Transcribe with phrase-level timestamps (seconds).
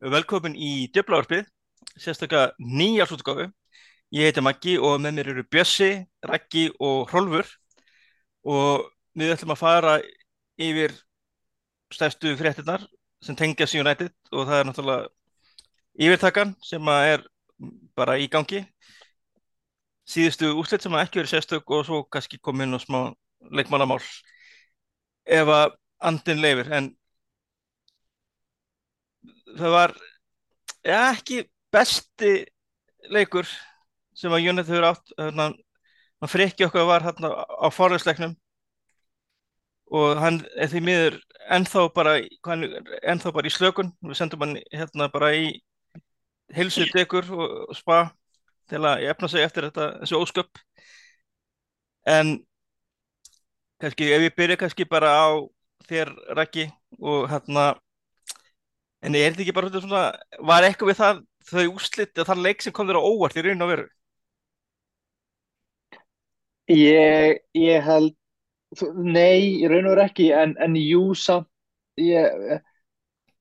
[0.00, 1.44] Velkomin í Djöflavarpið,
[2.00, 3.50] sérstaklega nýjarsútgáfu.
[4.16, 5.90] Ég heiti Maggi og með mér eru Bjössi,
[6.24, 7.50] Raggi og Hrólfur
[8.48, 9.92] og við ætlum að fara
[10.56, 10.94] yfir
[11.92, 12.86] stærstu fréttinnar
[13.20, 15.10] sem tengjast United og það er náttúrulega
[16.00, 17.26] yfirtakan sem er
[17.92, 18.62] bara í gangi.
[20.08, 23.00] Síðustu úslit sem ekki verið sérstök og svo kannski komið inn á smá
[23.52, 24.00] leikmannamál
[25.28, 26.90] ef að andin leifir en
[29.58, 29.96] það var
[30.84, 32.34] ja, ekki besti
[33.10, 33.48] leikur
[34.16, 35.12] sem að United hefur átt.
[35.16, 35.58] Þannig
[36.20, 38.36] að frikki okkar var hérna á forðarsleiknum
[39.90, 41.16] og hann er því miður
[41.50, 42.14] ennþá bara,
[43.02, 43.90] ennþá bara í slökun.
[44.04, 45.54] Við sendum hann hérna bara í
[46.54, 48.04] heilsuð degur og spa
[48.70, 50.60] til að efna sig eftir þetta þessu ósköp.
[52.06, 52.38] En
[53.80, 55.28] kannski ef ég byrja kannski bara á
[55.88, 56.68] þér Raki
[57.00, 57.72] og hérna
[59.00, 60.02] En er þetta ekki bara svona,
[60.50, 61.20] var eitthvað við það,
[61.50, 63.86] þau úslitt að það leik sem kom þér á óvart í raun og veru?
[66.70, 68.14] Ég, ég held,
[68.94, 71.48] nei, í raun og veru ekki, en, en jú samt,
[71.98, 72.60] ég,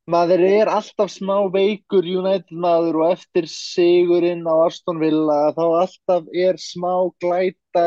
[0.10, 6.32] maður er alltaf smá veikur United maður og eftir sigurinn á Aston Villa þá alltaf
[6.34, 7.86] er smá glæta,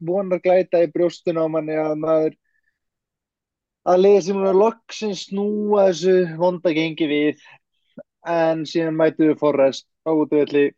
[0.00, 2.38] vonar glæta í brjóstun á manni að maður
[3.88, 7.42] að liða sem er loksins snúa þessu vonda gengi við
[8.28, 10.68] en síðan mætu við Forrest á útvöldi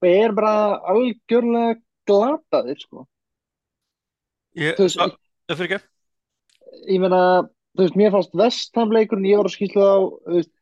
[0.00, 1.76] og ég er bara algjörlega
[2.08, 3.04] glataðir sko.
[4.56, 5.12] Ég, veist, á,
[5.50, 5.88] það fyrir ekki.
[6.88, 7.20] Ég meina,
[7.76, 9.96] þú veist, mér fannst vestamleikurinn, ég var að skýrstu á
[10.32, 10.52] veist,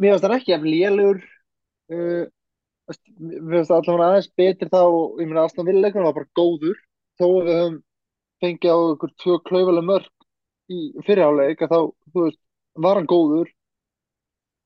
[0.00, 1.20] mér fannst það ekki eftir lélur
[1.92, 2.24] uh,
[3.20, 4.82] mér fannst allavega aðeins betri þá,
[5.20, 6.78] ég meina, aðstæðan villeikurinn var bara góður
[7.20, 7.80] þó að við höfum
[8.42, 11.80] fengið á ykkur tvö klaufalega mörg í fyrirháleik að þá,
[12.12, 12.40] þú veist,
[12.86, 13.50] var hann góður.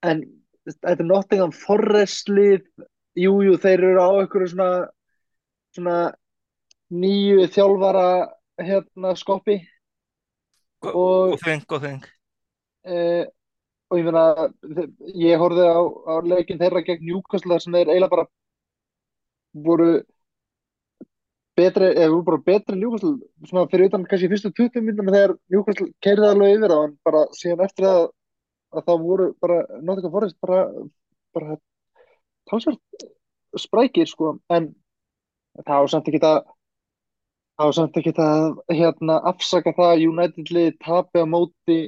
[0.07, 0.23] En
[0.67, 2.67] þetta er Nottingham Forest lið.
[3.17, 4.71] Jújú, þeir eru á ykkur svona
[5.77, 6.13] svona
[6.93, 8.09] nýju þjálfara
[8.63, 9.61] hérna skoppi.
[10.87, 12.05] Og þeng, og þeng.
[12.87, 12.99] E,
[13.91, 14.25] og ég finna
[15.19, 18.29] ég horfið á, á leikin þeirra gegn Newcastle sem þeir eiginlega bara
[19.67, 19.91] voru
[21.57, 23.15] betri, eða voru bara betri Newcastle,
[23.49, 27.23] svona fyrir utan kannski fyrstu 20 minnum þegar Newcastle keiriði alveg yfir á hann, bara
[27.37, 28.03] síðan eftir að,
[28.77, 30.61] að það voru bara Nottingham Forest bara,
[31.37, 31.59] bara
[32.51, 33.07] talsvært
[33.57, 34.71] sprækir sko, en
[35.65, 36.41] það á samt ekki það
[37.57, 41.79] það á samt ekki það hérna afsaka það að United liði tapi á móti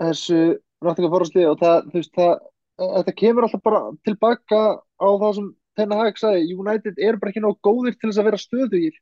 [0.00, 0.40] þessu
[0.80, 2.34] Forest liði og það, þú veist, það
[2.80, 5.48] þetta kemur alltaf bara tilbaka á það sem
[5.80, 8.98] Ten Hag sagði, United er bara ekki náðu góðir til þess að vera stöðugir.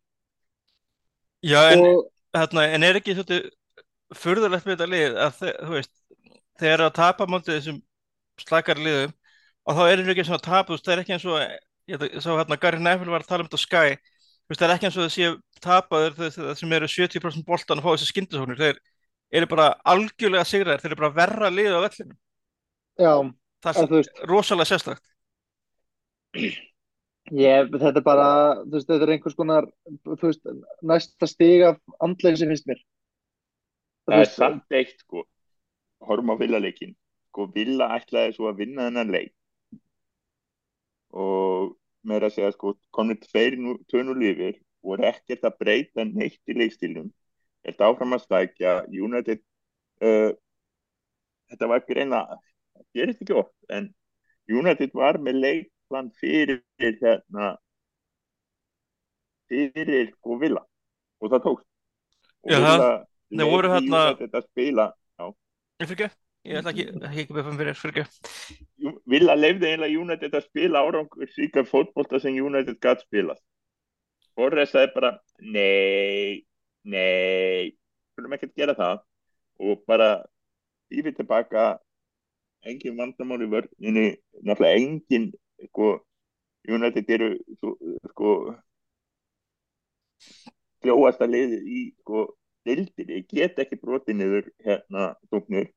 [1.46, 3.42] Já, en, og, hérna, en er ekki þetta
[4.18, 5.94] fyrðulegt með þetta lið að þú veist,
[6.66, 7.80] eru að tapa máltið þessum
[8.42, 9.14] slakar liðum
[9.68, 11.36] og þá er þetta ekki eins og að tapa, það er ekki eins og
[11.88, 13.98] ég sá hérna, Gary Neville var að tala um þetta á Sky,
[14.48, 15.34] það er ekki eins og það séu
[15.64, 18.80] tapaður það sem eru 70% boltan að fá þessi skindisóknir, þeir
[19.40, 22.16] eru bara algjörlega sigraðir, þeir eru bara verra lið á vellinu
[22.98, 23.12] Já,
[23.64, 25.06] það er rosalega sérstakt
[27.36, 28.28] Ég, þetta er bara,
[28.64, 29.66] þú veist, þetta er einhvers konar,
[30.06, 30.46] þú veist,
[30.86, 32.80] næsta stig af andlega sem finnst mér.
[34.08, 35.24] Það er samt eitt, sko,
[36.08, 36.94] horfum á villaleikin,
[37.28, 39.34] sko, villa ætlaði svo að vinna þennan leik
[41.18, 41.74] og
[42.08, 43.56] með að segja, sko, komið tveir
[43.92, 47.08] tönur lifir og er ekkert að breyta neitt í leikstílum.
[47.66, 49.40] Þetta áfram að stækja, United,
[50.04, 50.30] uh,
[51.52, 52.22] þetta var ekki reyna,
[52.76, 53.90] það gerist ekki oft, en
[54.48, 57.56] United var með leik plan fyrir hérna
[59.48, 60.62] fyrir sko vila
[61.18, 61.68] og það tókst.
[62.44, 64.88] Og Já, það voru hérna þetta spila
[65.78, 66.16] ég fyrir ekki,
[66.48, 66.86] ég ætla ekki
[67.22, 72.36] ekki beðfum fyrir, fyrir ekki Vila lefði einlega United að spila árangur síka fótbolta sem
[72.38, 73.36] United gæti spila
[74.38, 75.12] Forrest sagði bara
[75.42, 76.44] nei,
[76.86, 77.74] nei
[78.12, 79.00] skulum ekki að gera það.
[79.58, 80.08] Og bara
[80.94, 81.64] yfir tilbaka
[82.66, 84.06] engin vandamál í vörðinni
[84.46, 85.28] náttúrulega engin
[85.66, 85.90] sko
[86.68, 87.30] United eru
[88.12, 88.32] sko
[90.82, 92.26] gljóast að liði í sko
[92.68, 95.70] dildir, ég get ekki brotið niður hérna tóknur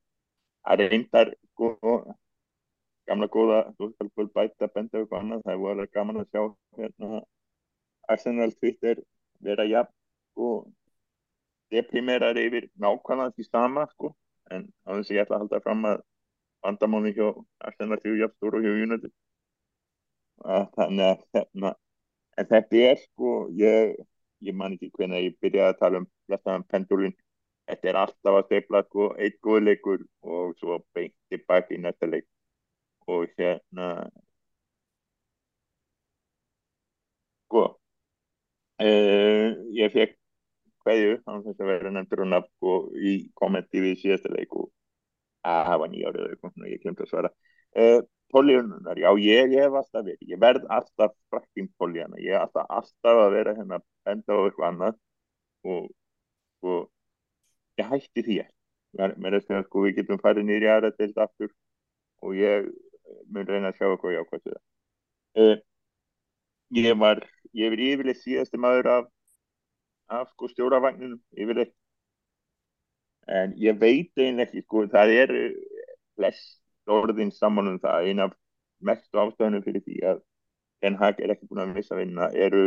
[0.62, 1.72] það reyndar sko
[3.08, 6.42] gamla góða, þú skal bara bæta benda og eitthvað annað, það var gaman að sjá
[6.78, 7.22] hérna
[8.12, 9.02] Arsenal Twitter
[9.42, 9.94] vera jafn
[10.32, 10.50] sko
[11.72, 14.12] deprimerar yfir nákvæmlega því sama sko,
[14.52, 16.04] en á þess að ég ætla að halda fram að
[16.62, 17.26] vandamáni hjá
[17.68, 19.12] Arsenal því jafn stóru og hjá United
[20.76, 21.74] þannig að hérna,
[22.38, 23.92] en þetta er sko ég,
[24.42, 27.16] ég man ekki hvernig ég byrjaði að tala um flestaðan pendulin
[27.68, 32.26] þetta er alltaf að steipla sko eitt góðleikur og svo beint tilbaka í næsta leik.
[33.10, 33.88] Og hérna
[37.50, 37.62] sko
[38.82, 40.16] uh, ég fekk
[40.82, 44.70] hverju þannig að þetta verður nefndur og nafn sko í kommenti við síðasta leik og
[45.46, 47.30] að það var nýjárið og ég glemt að svara.
[47.72, 48.00] Uh,
[48.32, 53.20] Políunar, já ég hef alltaf verið, ég verð alltaf frækking Políana, ég er alltaf, alltaf
[53.26, 55.00] að vera hérna að benda á eitthvað annað.
[55.72, 55.90] Og,
[56.66, 56.78] og
[57.80, 58.56] ég hætti því ekki,
[58.96, 61.52] mér er að segja sko við getum farið nýri aðra þetta aftur
[62.22, 62.70] og ég
[63.28, 64.64] mun reyna að sjá eitthvað jákvæmt við það.
[65.42, 65.56] Uh,
[66.82, 67.22] ég var
[67.56, 69.12] ég er yfirleitt síðasti maður af
[70.12, 71.74] af sko stjóravagninu yfirleitt.
[73.28, 75.36] En ég veit einlega ekki sko það er
[76.16, 78.36] flest orðin saman um það eina af
[78.82, 80.22] mest ástæðunum fyrir því að
[80.82, 82.64] Ten Hag er ekki búin að missa vinna eru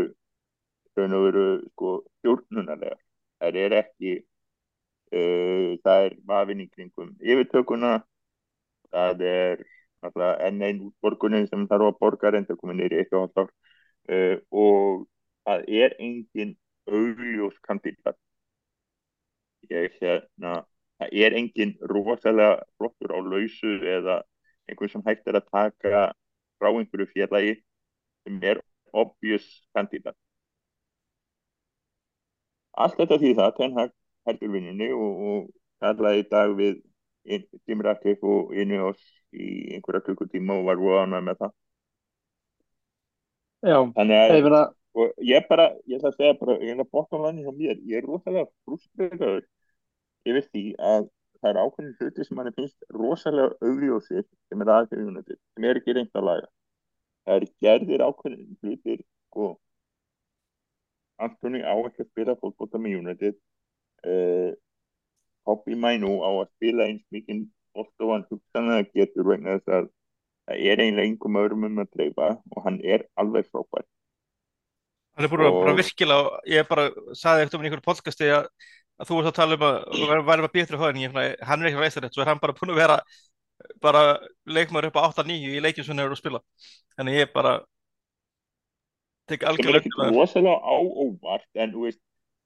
[0.96, 2.98] raun og veru sko stjórnunarlega
[3.44, 7.96] það er ekki uh, það er vafinn í kringum yfirtökuna
[8.96, 9.66] það er
[10.48, 13.50] enn einn útborgunin sem þarf að borga reynda komin nýri eitt og hálft ár
[14.16, 15.08] uh, og
[15.46, 18.18] það er engin augljós kandidát
[19.70, 20.62] ég hérna
[21.00, 24.20] það er engin rosalega flottur á lausu eða
[24.70, 26.06] einhvern sem hægt er að taka
[26.60, 27.58] frá einhverju félagi
[28.26, 28.62] sem er
[28.96, 30.18] obvious kandidát
[32.76, 33.94] allt þetta því það Ten Hag
[34.30, 35.42] heldur vinnunni og, og
[35.84, 36.82] kallaði í dag við
[37.86, 39.02] Ratcliffe og inni oss
[39.34, 41.54] í einhverja klukkutíma og var voðan með það.
[43.66, 44.62] Já, ég meina,
[44.94, 47.54] og ég bara, ég ætla að segja bara ég er að bóta á langi hjá
[47.56, 49.42] mér, ég er rosalega frúströður
[50.26, 51.08] yfir því að
[51.42, 55.96] það er ákveðin hluti sem mann finnst rosalega augljósið sem er aðgjöðunandi, sem er ekki
[55.98, 56.48] reynd að laga.
[57.26, 59.50] Það er gerðir ákveðin hlutir sko.
[61.26, 63.38] Antoni á ekki að spila fólkbóta með United.
[64.06, 64.52] Uh,
[65.46, 67.46] Hobby Mænu á að spila eins mikið
[67.78, 69.90] ofta hann hugsanlega getur vegna þess að
[70.46, 73.86] það er einlega einhverjum öðrum um að dreifa og hann er alveg frábær.
[75.16, 76.86] Hann er búin að Og- bara virkilega, ég bara
[77.16, 78.50] saði eftir um einhverju podcasti að,
[78.96, 82.12] að þú varst að tala um að með betri hóðin, hann er ekki veist þetta,
[82.14, 83.00] svo er hann bara búin að vera
[83.84, 84.04] bara
[84.48, 86.42] leikmaður upp á 8-9 í leikjum sem hann hefur að spila.
[86.96, 87.54] Þannig ég bara
[89.30, 90.20] tek er algjörlega ekkert undir það.
[90.20, 90.76] rosalega á
[91.06, 92.02] óvart en þú veist,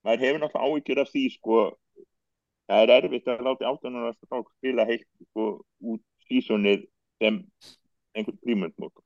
[0.06, 1.60] maður hefur náttúrulega áhyggjur af því sko,
[2.70, 5.50] það er erfitt að láta áttunar að strák spila heilt sko,
[5.92, 6.88] út sísonið
[7.20, 7.42] sem
[8.16, 9.06] einhvern prímundmótor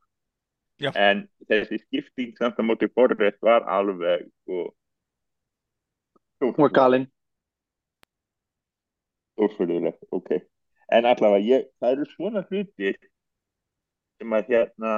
[0.81, 0.91] Já.
[0.99, 4.67] en þessi skipting samt að móti Forrest var alveg sko,
[6.43, 7.09] hún var galinn
[9.33, 10.35] stórfyrðulegt, ok.
[10.93, 12.97] En allavega, ég, það eru svona hlutir
[14.19, 14.97] sem að hérna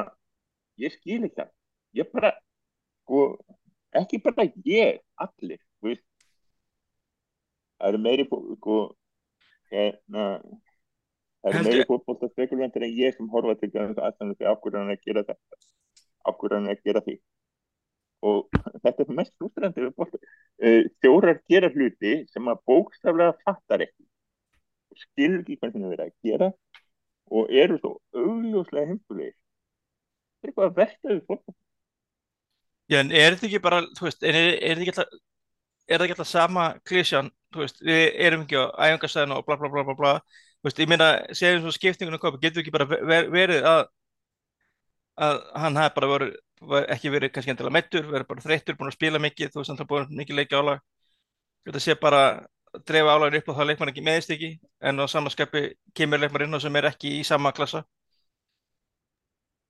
[0.82, 1.54] ég skil ekki það
[1.96, 2.32] ég bara,
[3.04, 3.22] sko
[3.96, 6.06] ekki bara ég, allir þú veist.
[7.80, 8.80] Það eru meiri sko
[9.72, 10.26] hérna
[11.44, 11.86] það eru meiri
[12.34, 14.20] spekulantir en ég sem horfa til þess að
[14.52, 17.16] af hverju hann er að gera þetta hann er að gera því.
[18.26, 18.48] Og
[18.82, 24.08] þetta er mest útrændi við bólta uh, stjórar gera hluti sem að bókstaflega fattar ekki
[25.02, 26.50] skilur ekki hvernig það verið að gera
[27.36, 29.36] og eru svo augljóslega heimskulegir.
[29.36, 31.56] Þetta er eitthvað að versta við fólk
[32.86, 35.14] Já, en er þetta ekki bara, þú veist, er, þetta ekki alltaf,
[35.90, 39.58] er það ekki alltaf sama klísjan, þú veist, við erum ekki á æfingarstæðinu og bla
[39.58, 40.12] bla bla bla bla,
[40.60, 41.08] þú veist, ég meina,
[41.40, 43.82] segjum svo skiptingunum kopi, getur ekki bara ver, verið að,
[45.26, 46.28] að hann hafi bara var,
[46.94, 49.82] ekki verið kannski endilega meittur, verið bara þreyttur, búin að spila mikið, þú veist, hann
[49.82, 50.86] har búin mikið leikja álag,
[51.66, 52.22] þetta sé bara
[52.76, 54.50] að dreifa álaginu upp og það leikmann ekki meðist ekki,
[54.86, 55.64] en á samanskapi
[55.98, 57.84] kemur leikmann inn á sem er ekki í sama klassa.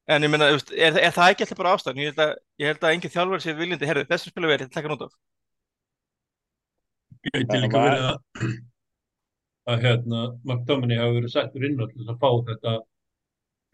[0.06, 2.02] En ég meina, þú veist, er, er það ekki alltaf bara ástæðan?
[2.04, 4.78] Ég held að, ég held að engin þjálfur sé viljandi, herru, þessu spila verið, þetta
[4.78, 5.16] taka nút af.
[7.26, 8.20] Gæti Það líka verið að,
[9.74, 12.76] að hérna, McDominay hafi verið settur inn til þess að fá þetta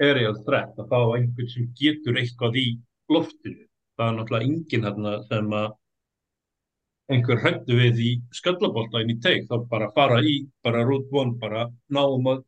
[0.07, 2.65] aerial threat, að fá einhvern sem getur eitthvað í
[3.11, 3.67] loftinu.
[3.99, 5.69] Það er náttúrulega enginn hérna sem að
[7.15, 11.37] einhver hættu við í skallabolta inn í teik, þá bara fara í, bara root one,
[11.41, 12.43] bara náum að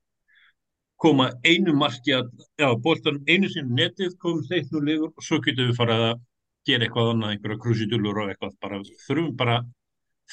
[1.04, 2.30] koma einu marki að,
[2.60, 6.22] já, boltan einu sinni netið, komum þeir nú liður og svo getum við farið að
[6.68, 9.58] gera eitthvað annað, einhverja krusitúlur og eitthvað, bara þurfum bara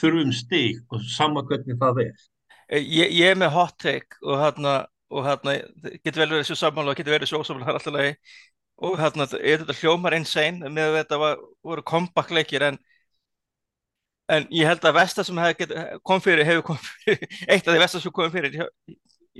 [0.01, 2.23] þurfum stig og sama hvernig það er.
[2.71, 4.77] Eh, Ég, ég er með hot take og hérna,
[5.11, 5.57] og hérna,
[6.05, 8.15] getur vel verið svo sammála og getur verið svo er alltaf lagi.
[8.81, 12.79] Og hérna, er þetta hljómar insane með að þetta var, voru comeback leikir en,
[14.31, 15.73] en ég held að Vesta sem get,
[16.07, 18.59] kom fyrir, hefur kom fyrir, eitt af því Vesta sem kom fyrir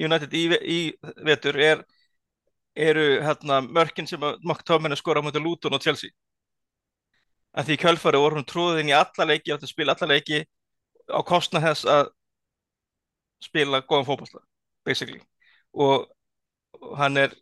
[0.01, 0.81] United í, í
[1.27, 1.85] vetur er,
[2.79, 6.11] eru hérna mörkin sem að McTominay skora á mútið Luton og Chelsea.
[7.51, 10.45] að því kjölfari voru hún tróðin í alla leiki átti að spila alla leiki
[11.11, 12.11] á kostnað þess að
[13.43, 14.43] spila góðan fótballta
[14.87, 15.21] basically
[15.75, 16.07] og
[16.81, 17.35] og hann er,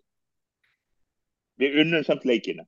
[1.59, 2.65] Við unnum samt leikina.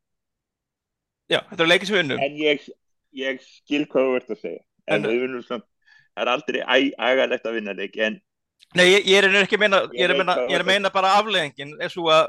[1.31, 2.69] já, þetta er leikið sem við unnum En ég,
[3.17, 4.63] ég skil hvað þú ert að segja.
[4.87, 5.67] En, við unnum samt,
[6.15, 6.61] það er aldrei
[6.97, 8.05] ægalegt að vinna leiki.
[8.07, 8.21] En
[8.77, 10.93] Nei, ég, ég er ekki að meina, ég er að meina, ég er að meina
[10.95, 12.29] bara afleðingin er svo að,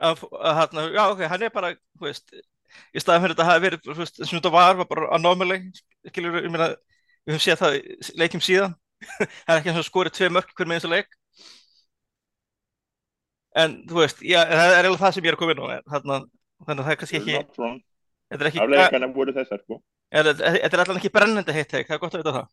[0.00, 2.36] að, að hérna, já, ok, hann er bara, þú veist,
[2.96, 5.58] í staðan fyrir þetta hafi verið, þú veist, sem þetta var, var bara anomaly,
[6.08, 6.70] skilur, ég meina,
[7.26, 7.82] við höfum séð það í
[8.22, 8.76] leikjum síðan,
[9.18, 11.18] það er ekki eins og skorið tvei mörk hver með eins og leik,
[13.60, 15.68] en þú veist, já, það er eiginlega það sem ég er að koma inn á,
[15.98, 16.16] þannig
[16.64, 17.42] að það er kannski ekki,
[18.32, 19.82] þetta er ekki, Afleðingarna voru þessar, sko.
[20.12, 22.48] Er- þetta er allan ekki brennandi heitt teik, það er gott að vita það.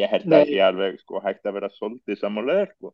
[0.00, 0.40] Ég held Nei.
[0.44, 2.92] að ég alveg, sko, hægt að vera svolítið sammálegar, sko.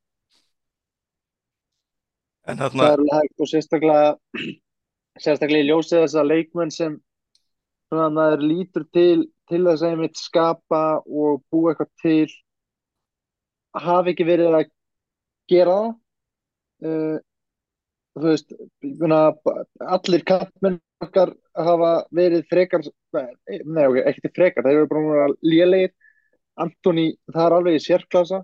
[2.48, 4.08] En það þarna, er alveg hægt og sérstaklega
[5.24, 6.96] sérstaklega í ljósið þess að leikmenn sem
[7.90, 12.32] svona maður lítur til til þess að einmitt skapa og búa eitthvað til
[13.86, 14.70] hafi ekki verið að
[15.52, 17.18] gera það uh,
[18.16, 19.20] þú veist ég meina,
[19.96, 25.92] allir kappmenn okkar hafa verið frekar ok, ekki til frekar þeir eru bara lélegir.
[26.56, 28.38] Antoni, það er alveg í sérklasa.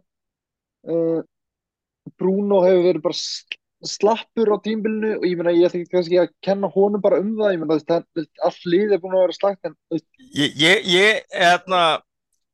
[0.84, 1.22] Uh,
[2.20, 6.32] Bruno hefur verið bara sl- slappur á tímbilinu og ég meina ég ekki kannski að
[6.44, 8.06] kenna honum bara um það, ég meina það-
[8.92, 9.74] er búin að vera slagt en
[10.32, 12.02] Ég, ég, ég, hérna,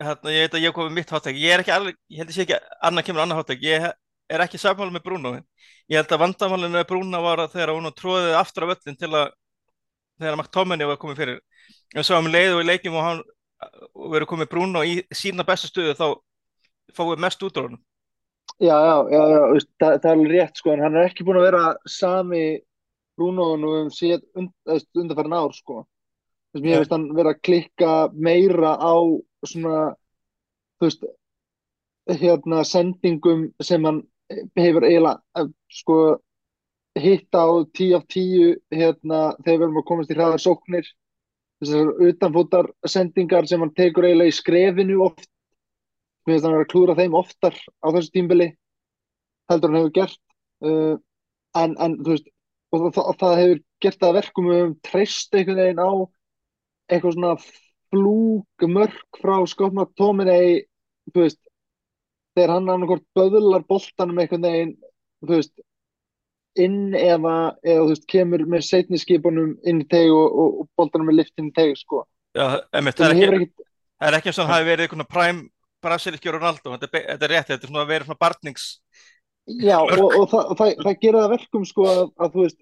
[0.02, 2.30] hérna, ég veit að ég kom með mitt hátæk, ég er ekki alveg, ég held
[2.30, 3.88] að sé ekki að annað kemur annað hátæk, ég
[4.28, 5.34] er ekki sammála með Bruno,
[5.88, 9.10] ég held að vandamálinu með Bruno var að þegar hún tróðið aftur af öllin til
[9.12, 9.34] að,
[10.20, 11.42] þegar McTominay var komið fyrir,
[11.94, 13.22] en svo um leið og í leikjum og hann
[14.14, 16.06] verið komið Bruno í sína bestu stöðu þá
[16.94, 17.82] fáið mest út á honum.
[18.58, 19.40] já, já, já, já
[19.80, 22.42] það, það er alveg rétt sko en hann er ekki búin að vera sami
[23.18, 24.52] Bruno nú um síð und,
[24.94, 25.82] undarfærin ár sko.
[26.54, 28.94] Þess að hann vera að klikka meira á
[29.44, 29.80] svona
[30.78, 31.08] þú veist
[32.22, 35.98] hérna sendingum sem hann hefur eiginlega eh, sko
[36.98, 40.88] hitta á 10 af 10 hérna þegar við erum að komast í hraðar sóknir.
[41.58, 45.28] Þessar utanfótar sendingar sem hann tekur eiginlega í skrefinu oft.
[46.26, 48.50] Finnst hann vera að klúra þeim oftar á þessu tímbili
[49.48, 50.20] heldur hann hefur gert.
[50.58, 50.98] Uh,
[51.56, 52.28] en, en þú veist
[52.74, 55.90] og það, það, það hefur gert að verkum um treyst einhvern veginn á
[56.88, 57.34] eitthvað svona
[57.88, 60.64] flúk mörk frá skotna tóminni
[61.12, 61.40] þú veist
[62.38, 64.76] þegar hann annarkort böðlar boltanum einhvern veginn
[65.28, 65.54] veist
[66.58, 71.12] inn eða, eða veist kemur með setni skipunum inn í teg og, og, og boltanum
[71.12, 72.04] er lift inn í teg sko.
[72.38, 73.68] Já, emitt, það það er hefur ekki,
[73.98, 75.44] það er ekki eins og hann hafi verið einhvern præm
[75.84, 78.64] brasilíski Ronaldo, þetta þetta er rétt, þetta er svona að vera svona barnings,
[79.48, 82.60] Já, og, og það, það, það gerir það verkum sko að, að þú veist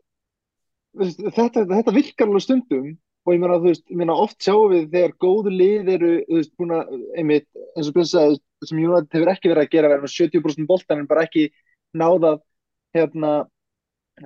[1.36, 2.86] þetta, þetta virkar alveg stundum
[3.26, 6.38] og ég meina, þú veist, ég meina oft sjáum við þegar góðu lið eru, þú
[6.38, 9.90] veist, búin að einmitt, eins og Björn sagði, sem United hefur ekki verið að gera,
[9.92, 11.48] verið með 70% boltan en bara ekki
[11.96, 12.36] náða
[12.96, 13.32] hérna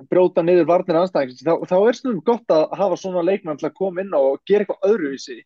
[0.07, 3.77] brjóta niður varnir anstæðings, þá, þá er stundum gott að hafa svona leikmann til að
[3.81, 5.41] koma inn á og gera eitthvað öðruvísi,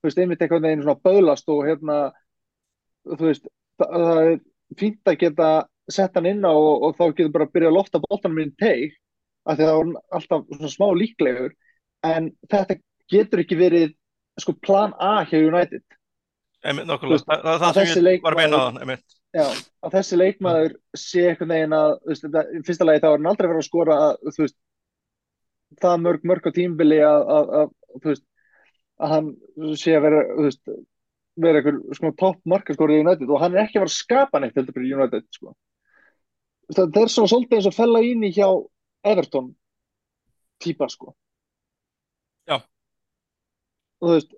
[0.00, 1.98] þú veist, einmitt eitthvað veginn svona böðlast og hérna
[3.10, 3.50] þú veist,
[3.80, 4.40] það, það er
[4.80, 5.50] fínt að geta
[5.90, 8.46] sett hann inn á og, og þá getur bara að byrja að lofta boltanum í
[8.60, 8.94] teig
[9.48, 11.54] af því að það var alltaf svona smá líklegur.
[12.06, 12.76] En þetta
[13.10, 13.96] getur ekki verið
[14.40, 15.84] sko plan A hjá United
[16.60, 19.04] nokkulega, veist, það, það að það sem þessi að leikmaður-.
[19.30, 19.44] Já,
[19.86, 23.48] að þessi leikmaður sé einhvern veginn að veist, í fyrsta lagi þá er hann aldrei
[23.48, 24.56] verið að skora að, veist,
[25.80, 28.20] það mörg mörg á tímbili að, að, að,
[29.00, 29.30] að hann
[29.80, 30.24] sé að vera
[31.40, 34.42] vera einhver sko, topp markaskóri í United og hann er ekki að vera að skapa
[34.42, 35.54] neitt heldur fyrir United sko.
[36.74, 38.46] Það er svona svolítið eins og fella ín í hjá
[39.06, 39.54] Everton
[40.60, 41.14] típa sko
[44.00, 44.36] þú veist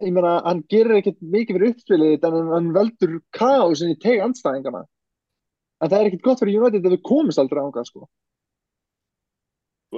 [0.00, 4.84] ég meina, hann gerir ekkert mikið fyrir uppspilið en hann, veldur kaosin í teg andstæðingana
[4.84, 8.06] en það er ekkert gott fyrir United ef við komist aldrei ánga sko.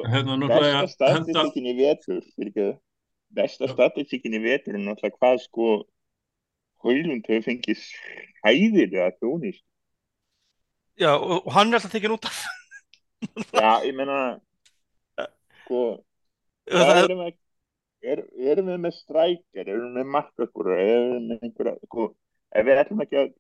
[0.08, 2.22] Hérna náttúrulega statistíkin í vetur.
[3.32, 5.72] Besta statistíkin í vetur er náttúrulega hvað sko
[6.82, 7.82] Hólund hefur fengið
[8.42, 9.62] hæðilega þjónist.
[10.98, 12.40] Já, og, hann er alltaf tekin út af,
[13.54, 14.16] Já, ég meina,
[15.62, 16.02] sko,
[16.66, 17.36] það, hvað erum við,
[18.02, 22.08] er, erum við með strækjar, erum við með markaskóra, erum við með einhverja, sko,
[22.52, 23.30] ef við ætlum ekki að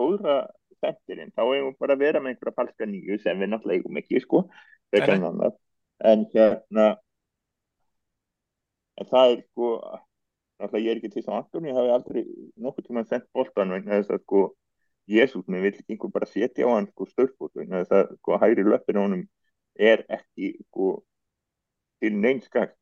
[0.00, 0.36] fóðra
[0.84, 4.00] þettirinn, þá eigum við bara að vera með einhverja falska nýju sem við náttúrulega eigum
[4.02, 4.42] ekki, sko,
[4.96, 6.88] en hérna,
[8.96, 9.72] en það er sko,
[10.60, 12.22] náttúrulega ég er ekki til þess að Antoni hafi aldrei
[12.64, 14.44] nokkuð tíma sendt boltan vegna þess að sko,
[15.06, 18.38] Jésús með vill ekki einhver bara setja á hann sko stöðfót vegna þess að sko
[18.42, 19.22] hægri löppin á honum
[19.78, 20.88] er ekki sko
[22.02, 22.74] til neins gagn.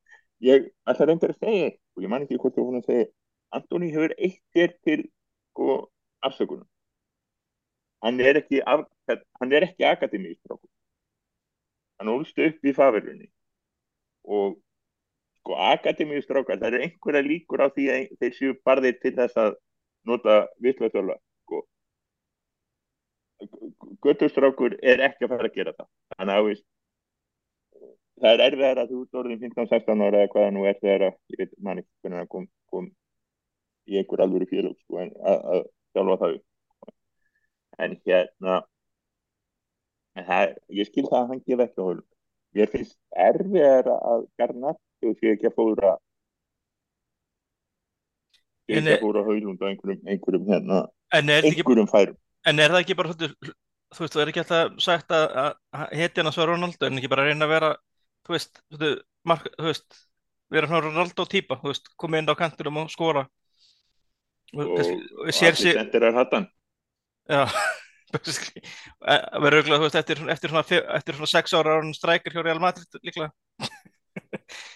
[0.44, 3.10] Ég ætla reyndar að segja, og ég man ekki hvort þú hún að segja,
[3.54, 5.00] Antoni hefur eitt þér til
[5.54, 5.76] sko
[6.26, 6.66] afsökunum
[8.04, 8.84] hann er ekki af,
[9.40, 10.70] hann er ekki akademístrákur
[12.00, 13.30] hann ólst upp í fafirunni
[14.38, 14.58] og
[15.40, 19.56] sko akademíustrákar það eru einhverja líkur á því að þeir séu barðið til þess að
[20.08, 21.60] nota vitlaðsöla sko.
[24.04, 25.88] Göttustrákur er ekki að fara að gera það.
[26.16, 26.48] Þannig að
[28.22, 31.16] það er erfiðar að þú ert orðin 15-16 ára eða hvaða nú er þegar að
[31.34, 32.88] ég veit manni hvernig það kom, kom
[33.90, 36.38] í einhver alvöru félag sko, að, sjálfa það
[37.84, 38.56] en hérna
[40.14, 42.08] en það, ég skil það að hann gefa ekki á hölum
[42.54, 45.94] ég finnst erfiðar að garna þú sé ekki að fóra
[48.64, 52.16] sé ekki að fóra hölum á einhverjum, einhverjum hérna einhverjum færum.
[52.44, 53.28] En er það ekki bara, þú
[54.02, 55.26] veist, þú er ekki alltaf sagt að,
[55.72, 57.70] að hetjana svo Ronaldo, en ekki bara reyna að vera,
[58.26, 60.02] þú veist, þú veist, þú veist
[60.54, 63.24] vera svona Ronaldo týpa, þú veist, koma inn á kantinum og skora.
[64.54, 64.76] Og,
[65.34, 66.48] sendir er hattan.
[67.30, 67.46] Já,
[69.42, 72.62] verður auðvitað, þú veist, eftir, eftir, svona, eftir svona sex ára ára strækir hjá Real
[72.62, 73.32] Madrid líklega.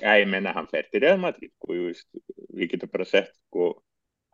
[0.02, 2.08] Já, ég menna, hann fer til Real Madrid, og ég veist,
[2.56, 3.74] við getum bara sett, sko,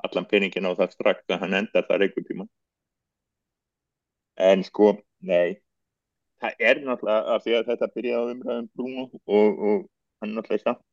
[0.05, 2.47] allan peningin á það strax að hann endar þar einhvern tíma
[4.37, 4.95] en sko,
[5.25, 5.61] nei
[6.45, 9.83] það er náttúrulega að því að þetta byrjaði á umræðum Bruno og, og
[10.21, 10.85] hann náttúrulega samt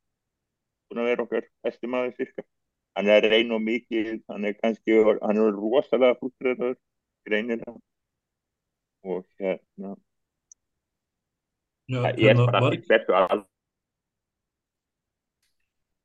[0.88, 2.48] búin að vera okkar estimaði fyrka
[2.96, 6.76] hann er reyn og mikið hann er kannski, hann er rosalega fúttröður
[7.28, 7.80] greinir hann.
[9.04, 9.96] Og hérna.
[11.90, 13.46] Já, það er hérna, bara ekki hversu að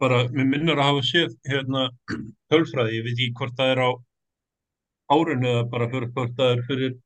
[0.01, 1.83] bara, mér minnur að hafa séð hérna
[2.53, 3.91] tölfræði, ég veit ekki hvort það er á
[5.17, 6.97] árinu eða bara fyrir hvort það er fyrir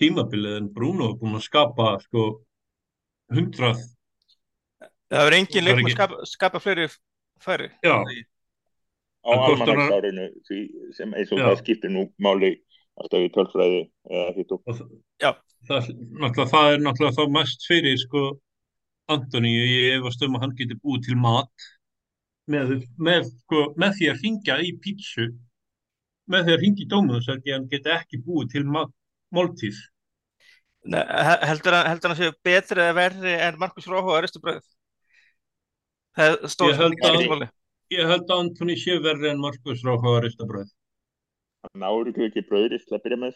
[0.00, 2.26] tímabilið en Bruno er búinn að skapa sko
[3.34, 3.78] hundrað,
[5.10, 6.84] Það verður engin leikmann ekki- skapa, skapa fleiri
[7.42, 7.68] færi.
[7.82, 7.94] já,
[9.26, 9.30] á
[10.48, 10.58] því
[10.96, 11.44] sem eins og Já.
[11.50, 12.52] það skiptir nú máli
[13.00, 13.80] alltaf í tölfræði
[14.10, 15.32] eða hitt og og Já.
[15.68, 15.90] það,
[16.52, 18.40] það er náttúrulega þá mest fyrir sko
[19.10, 21.50] Antoni, ég efast um að hann geti búið til mat
[22.48, 25.26] með, með, sko, með því að ringja í pítsu
[26.30, 26.88] með því að ringja í
[27.50, 28.92] að hann geti ekki búið til mat,
[29.34, 29.78] máltíð
[30.90, 34.22] Nei, he- heldur hann, heldur hann að sé betri eða verri en Markus Róhó að
[34.24, 34.62] ristu bröð?
[36.16, 37.48] Það stór Ég held spurning, að- skiptir máli.
[37.96, 40.70] ég held að Antoni sé verri en Markus Ráfa að rista bröð
[41.66, 43.34] hann áður ekki bröðrist til að byrja með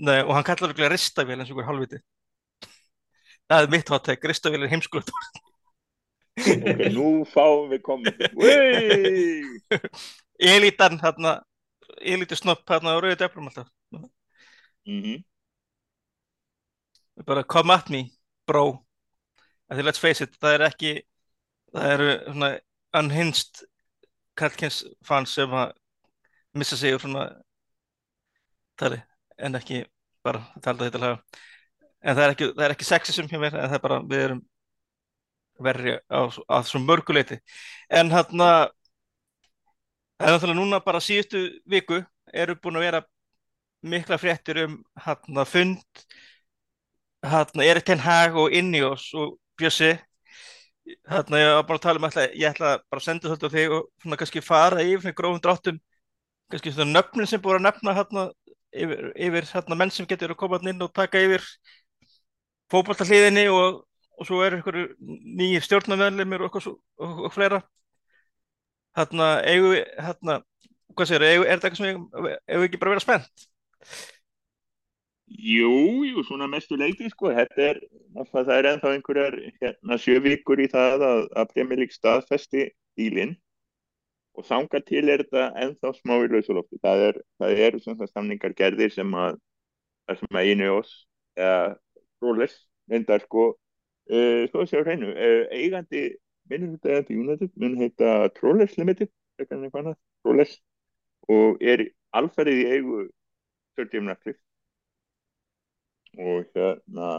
[0.00, 1.98] Nei, og hann kallar okkur ristavél eins og okkur halvviti.
[3.50, 5.10] Það er mitt háttek, ristavél er heimskulegt.
[6.40, 9.42] ok, nú fáum við komið Wey!
[10.54, 10.96] Elítan,
[11.98, 13.68] hérna, elítu snopp, hérna, og rauði döflum alltaf.
[14.86, 15.24] Mhm.
[17.26, 18.12] Bara come at me,
[18.46, 18.84] bro.
[19.68, 20.92] Think let's face it, það er ekki,
[21.74, 22.48] það eru svona
[23.00, 23.60] unhinged
[24.36, 25.72] Karlkins fans sem að
[26.54, 27.28] missa sig úr svona
[28.76, 28.98] tali,
[29.38, 29.84] en ekki
[30.24, 31.40] bara tala þetta hlaga.
[32.00, 34.24] En það er ekki, það er ekki sexism hjá mér, en það er bara, við
[34.26, 34.42] erum
[35.60, 37.38] verri á, á svo mörguleiti.
[37.92, 38.70] En hérna,
[40.20, 42.02] það er náttúrulega núna bara síðustu viku
[42.32, 43.00] eru búin að vera
[43.80, 44.74] mikla fréttir um
[45.06, 46.04] hérna fund
[47.24, 49.94] hérna Erik Ten Hag og Ineos og Bjössi.
[51.08, 53.54] Hérna ég var bara að tala um ætla, ég ætla bara að senda þetta á
[53.54, 55.80] þig og svona kannski fara yfir grófum dráttum
[56.50, 58.24] kannski svona nöfnin sem búið að nefna hérna
[58.72, 61.44] yfir, yfir hérna menn sem getur að koma inn og taka yfir
[62.72, 63.84] fótballtahliðinni og,
[64.18, 67.62] og svo eru ykkur nýjir stjórnarmeðlimir og, og, og fleira
[69.00, 70.40] hérna eigum við hérna
[70.94, 73.46] hvað segir, er þetta eitthvað sem við eigum við ekki bara að vera spennt?
[75.30, 77.78] Jú, jú, svona mestu leiki sko, þetta er,
[78.32, 82.64] það er ennþá einhverjar hérna, sjö vikur í það að, að League staðfesti
[82.98, 83.36] dílinn
[84.34, 86.80] og þangað til er þetta ennþá smá í lausulofti.
[86.82, 89.38] Það er, það eru svona samningar gerðir sem að,
[90.08, 90.92] það sem að einu ós,
[91.38, 91.62] eða
[92.20, 92.56] Rollers,
[92.90, 93.46] reyndar sko,
[94.10, 96.08] uh, sko séu hreinu, uh, eigandi,
[96.50, 99.10] minnum þetta eigandi United, mun heita Trollers Limited,
[99.40, 100.54] annað, Trollers,
[101.30, 101.86] og er
[102.16, 103.02] alferðið í eigu
[103.80, 104.42] Jim Ratcliffe
[106.18, 107.10] og hérna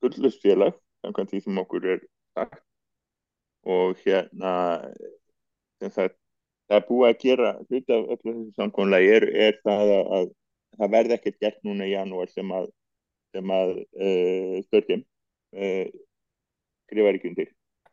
[0.00, 2.00] gullust félag samkvæmt því sem okkur er
[2.38, 2.62] sagt.
[3.64, 4.52] Og hérna
[5.80, 6.16] sagt,
[6.68, 10.30] það er búið að gera hluti af öllu þessu samkvæmlega er, er það að, að
[10.78, 12.70] það verði ekkert gert núna í janúar sem að
[13.34, 15.86] sem að uh, störgjum uh,
[16.86, 17.50] skrifar ekki undir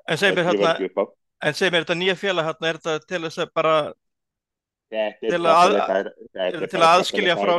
[0.07, 0.71] En segir mér hérna,
[1.41, 3.75] en segir mér þetta nýja félag hérna, er þetta til þess að bara,
[4.91, 7.55] Til að- til bara að aðskilja frá-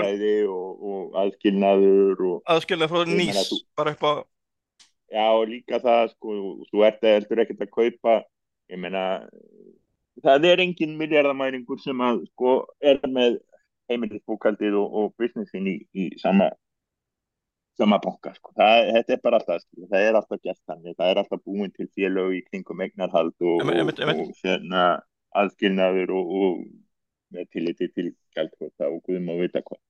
[0.52, 4.12] og, og aðskilnaður og aðskilja frá nýs, þú- bara upp á,
[5.12, 6.34] Já, og líka það, sko,
[6.72, 8.24] þú ert að heldur ekkert að kaupa,
[8.72, 9.28] ég meina,
[10.24, 13.36] það er engin miljardamæringur sem að, sko, er með
[13.90, 16.48] heimilisbókaldið og, og businessin í, í sama
[17.78, 18.52] sama banka sko.
[18.58, 19.88] það, þetta er bara alltaf skilur.
[19.92, 23.64] það er alltaf gert þannig, það er alltaf búin til félög í kringum eignarhald og,
[23.64, 24.28] einmitt, og, einmitt.
[24.28, 24.84] og hérna
[25.42, 26.62] aðskilnaður og, og
[27.32, 29.80] með tilliti til gældkvota og guðum að vita hvað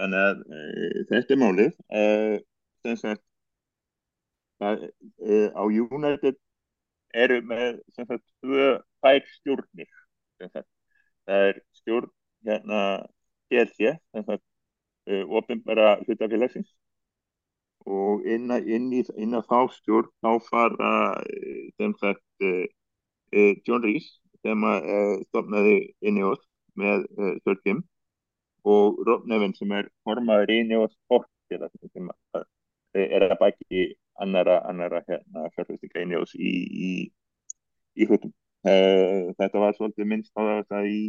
[0.00, 2.02] þannig að e, þetta er málið e,
[2.84, 3.24] sem sagt
[4.60, 4.86] það,
[5.24, 6.38] e, á United
[7.24, 8.68] eru með sem sagt tvö
[9.04, 9.90] fær stjórnir
[10.40, 10.68] sem sagt
[11.28, 12.12] það er stjórn
[12.46, 12.80] hérna
[13.52, 14.44] sem sagt
[15.10, 16.70] uh, ofinbæra hlutafélagsins
[17.86, 20.92] og inn, inn, í, inn að þá stjórn þá fara
[21.26, 22.66] eh, sem sagt uh,
[23.34, 24.08] uh, John Rees
[24.42, 26.42] sem að uh, stofnaði Ineos
[26.78, 27.06] með
[27.64, 27.82] Kim
[28.64, 32.44] og Rob Nevin sem er formaður Ineos Sport sem að, uh,
[33.02, 33.88] er að bæki
[34.22, 36.52] annara, annara hérna fjárfæstinga Ineos í,
[36.88, 36.92] í,
[37.98, 38.32] í hlutum.
[38.62, 41.00] Uh, þetta var svolítið minnst á þetta í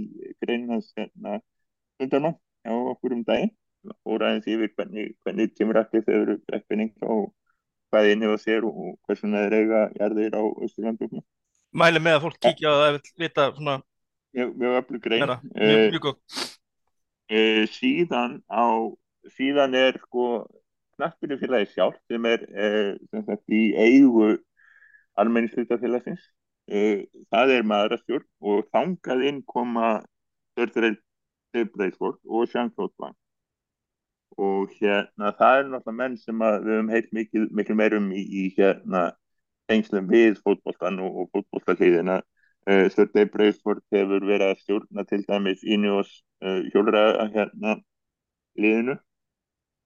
[0.42, 1.38] greinans hérna
[2.02, 3.54] hundarmann á okkur um daginn
[4.04, 7.32] fór aðeins yfir hvernig, hvernig tímurakli þau eru brekkvinning og
[7.94, 11.24] hvað inni á sér og, og hversuna þeir eiga jarðir á Östurlandum
[11.74, 13.78] Mæli með að fólk kíkja á það ef vil vita svona
[14.34, 15.24] mjög, mjög öflug grein.
[15.24, 16.18] Meira, mjög, uh, mjög góð.
[17.34, 18.66] uh, síðan á
[19.38, 20.28] síðan er sko
[20.98, 24.36] knappinu félagi sjálf sem er uh, sem sagt, í eigu
[25.18, 26.30] almenningshlutafélagsins.
[26.70, 29.96] Uh, það er maðurastjórn og þangað inn koma
[30.54, 30.96] Sörður
[31.74, 32.50] Breitford og
[32.98, 33.18] Blanc
[34.38, 38.44] og hérna það er náttúrulega menn sem við höfum heilt mikil, mikil meirum í, í
[38.58, 39.04] hérna
[39.70, 42.22] tengslum við fótboltan og, og fótboltahliðina.
[42.64, 46.12] Uh, Sir Dave Breitford hefur verið að stjórna til dæmis Ineos
[46.44, 47.76] uh, hjólra hérna
[48.56, 48.96] liðinu.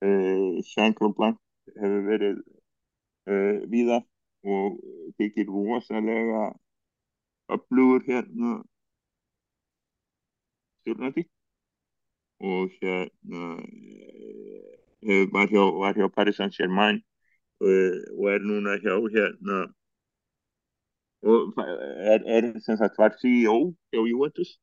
[0.05, 1.39] Uh, Jean-Claude Blanc
[1.73, 2.43] hefur verið
[3.31, 4.03] uh, víða
[4.47, 4.77] og
[5.17, 6.43] þykir rosalega
[7.51, 8.59] öflugur hérna
[10.83, 11.25] stjórnandi
[12.39, 13.43] og hérna
[15.09, 17.01] uh, var hjá, var hjá Paris Saint-Germain
[17.61, 19.57] uh, og er núna hjá hérna
[21.21, 21.53] og
[22.13, 24.59] er, er sem sagt var CEO hjá Juventus.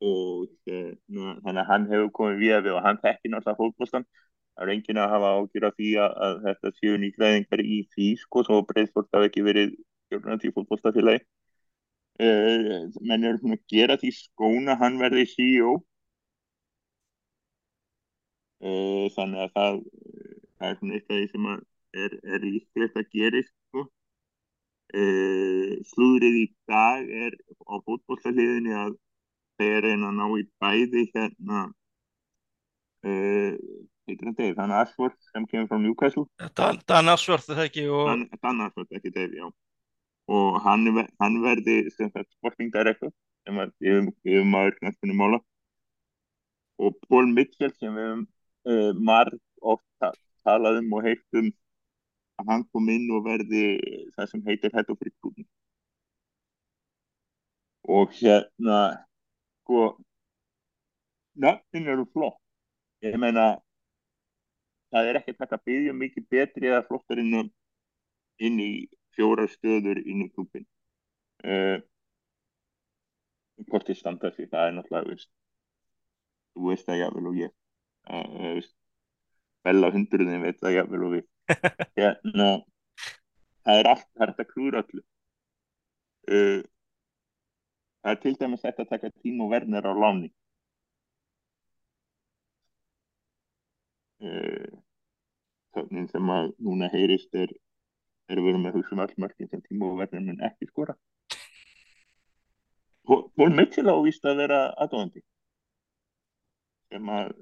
[0.00, 4.08] Og hérna þannig að hann hefur komið við og hann þekkir náttúrulega fólkbólstan
[4.56, 8.08] það er enginn að hafa ágjur af því að, að þetta séu nýgræðingar í því
[8.22, 9.74] sko svo breyðsport hafi ekki verið
[10.06, 11.20] stjórnandi í fólkbólstafélagi
[12.24, 15.76] uh, menn eru svona að gera því skóna hann verði CEO
[18.64, 19.80] Uh, þannig að það,
[20.56, 21.64] það er svona eitt af því sem að
[22.04, 23.86] er, er líklegt að gerist sko.
[24.96, 27.36] uh, slúðrið í dag er
[27.68, 28.94] á fótbollaliðinni að
[29.60, 31.66] þeir reyna að ná í bæði hérna
[34.36, 36.26] Dave, hann Ashworth sem kemur frá Newcastle.
[36.54, 39.46] Dan, Dan Ashworth er það ekki og hann, hann Ashworth, ekki Dave, já.
[40.26, 40.86] Og hann,
[41.20, 43.12] hann verði sem sagt sporting director
[43.46, 45.40] sem að yfir, maður knæstunum mála
[46.82, 48.24] og Paul Mitchell sem við höfum
[48.70, 50.12] uh, marg oft ta
[50.46, 51.50] talað um og heilt um
[52.40, 53.62] að hann kom inn og verði
[54.16, 55.48] það sem heitir head of recruitment.
[57.86, 58.80] Og hérna
[59.62, 59.86] sko
[61.38, 62.40] nöfnin eru flott.
[63.04, 63.56] Ég meina
[64.92, 67.50] það er ekkert hægt að byggja um mikið betri eða flottar inn,
[68.38, 68.70] inn í
[69.16, 70.66] fjóra stöður inn í klubin
[71.44, 71.78] uh,
[73.70, 75.30] hvort þið standa sig það er náttúrulega veist,
[76.54, 77.54] þú veist það jáfnvel og ég
[78.10, 78.74] uh, veist,
[79.66, 81.26] Bella hundruðin veit það jáfnvel og við.
[81.98, 82.48] Hérna
[83.66, 85.04] það er allt, það er þetta klúra öllu.
[86.26, 86.62] Uh,
[88.02, 90.32] það er til dæmis þetta að taka tím og verðnir á láni.
[94.22, 94.76] Uh,
[95.76, 97.52] þannig sem að núna heyrist er
[98.26, 100.96] er við erum að hugsa um all mörkin sem tím og verðnir mun ekki skora.
[103.06, 105.22] Pól Mitchell á víst að vera aðdóðandi
[106.90, 107.34] sem að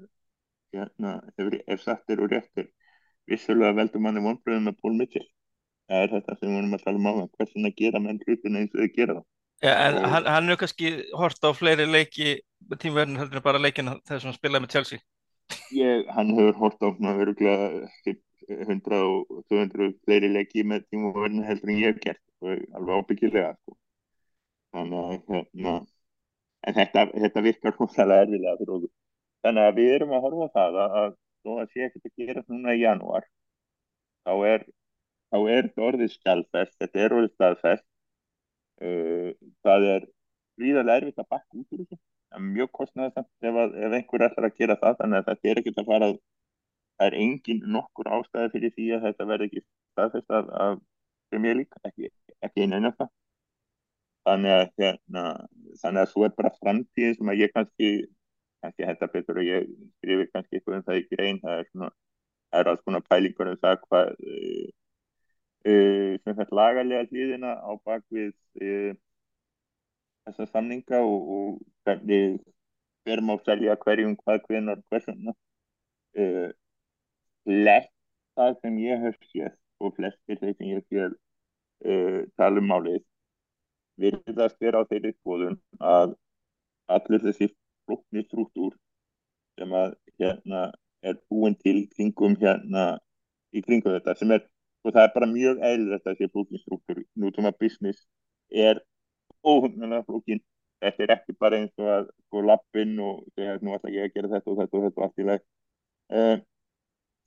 [0.73, 2.67] hérna, ef, ef satt er og rétt er.
[3.29, 5.27] Vissulega veldur manni vonbröðum með Pól Mitchell
[5.89, 7.31] það er þetta sem við vorum að tala um áðan.
[7.37, 9.25] Hversin að gera menn hlutin eins og þau gera það
[9.65, 12.39] ja, en Og- hann, hann er kannski hort á fleiri leiki
[12.81, 14.99] tímverðin heldur bara leikina þess að hann spilaði með Chelsea.
[15.77, 17.87] ég, hann hefur hort á öruglega
[18.49, 22.21] 100 og 200 fleiri leiki með tíma og verðin heldur en ég hef gert
[22.77, 23.77] alveg ábyggilega sko.
[24.75, 25.75] þannig að hérna,
[26.75, 28.91] þetta, þetta virkar rosalega erfilega fyrir okkur
[29.45, 32.43] þannig að við erum að horfa það að, að þó að sé ekkert að gera
[32.49, 33.27] núna í janúar
[34.25, 34.65] þá er
[35.31, 37.85] þá er þetta orðið skjálfest þetta er orðið staðfest.
[38.85, 39.31] Uh,
[39.63, 40.07] það er
[40.59, 41.99] gríðarlega erfitt að bakka út úr þessu.
[41.99, 45.61] Það er mjög kostnaðasamt ef, ef einhver ætlar að gera það þannig að þetta er
[45.61, 46.17] ekkert að fara að
[46.95, 50.81] það er engin nokkur ástæði fyrir því að þetta verði ekki staðfest af, af
[51.31, 52.11] Premier League, ekki,
[52.45, 53.09] ekki einu einasta.
[54.25, 55.23] Þannig að hérna,
[55.81, 57.89] þannig að svo er bara framtíðin sem að ég kannski
[58.65, 61.39] kannski þetta betur og ég skrifi kannski eitthvað um það í grein.
[61.43, 61.89] Það er svona,
[62.49, 64.67] það er alls konar pælingur um það hvað uh,
[65.69, 68.91] uh, sem þetta lagalega hlýðina á bakvið uh,
[70.25, 71.49] þessa samninga og, og
[71.85, 72.39] hvernig
[73.05, 75.35] hver má selja hverjum hvað hvenar hversuna
[77.45, 77.91] flest
[78.39, 79.51] það sem ég hef séð
[79.83, 81.13] og flestir þeir sem ég séð
[82.39, 82.71] tala um
[84.01, 86.15] virðast vera á þeirri skoðun að
[86.95, 87.51] allir þessi
[87.85, 88.75] flokni struktúr
[89.59, 90.65] sem að hérna
[91.05, 92.85] er búin til kringum hérna
[93.55, 94.43] í kringum þetta sem er
[94.85, 96.99] og það er bara mjög eðlilegt að þessi flokni struktúr.
[97.17, 98.03] Nútum að business
[98.53, 98.81] er
[99.45, 100.41] óhugnulega flokkin
[100.83, 104.17] þetta er ekki bara eins og að sko lappinn og segja nú ætla ég að
[104.17, 105.45] gera þetta og þetta og þetta og allt í leg
[106.19, 106.35] uh,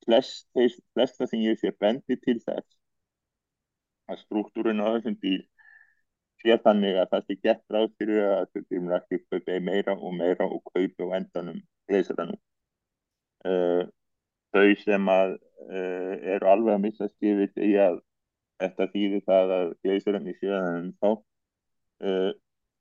[0.04, 0.46] flest,
[0.94, 2.76] flesta sem ég sé bendi til þess
[4.08, 5.40] að struktúrin á þessum bíl
[6.42, 10.46] sé þannig að það sé gett ráð fyrir að þurfum ekki kaupa meira og meira
[10.46, 12.40] og kaupa á endanum gleisaranum
[13.48, 13.86] uh,
[14.54, 15.34] þau sem að
[15.68, 18.00] uh, eru alveg að missa skifit í að
[18.58, 22.30] þetta þýðir það að gleisarann í sjöðanum þá uh,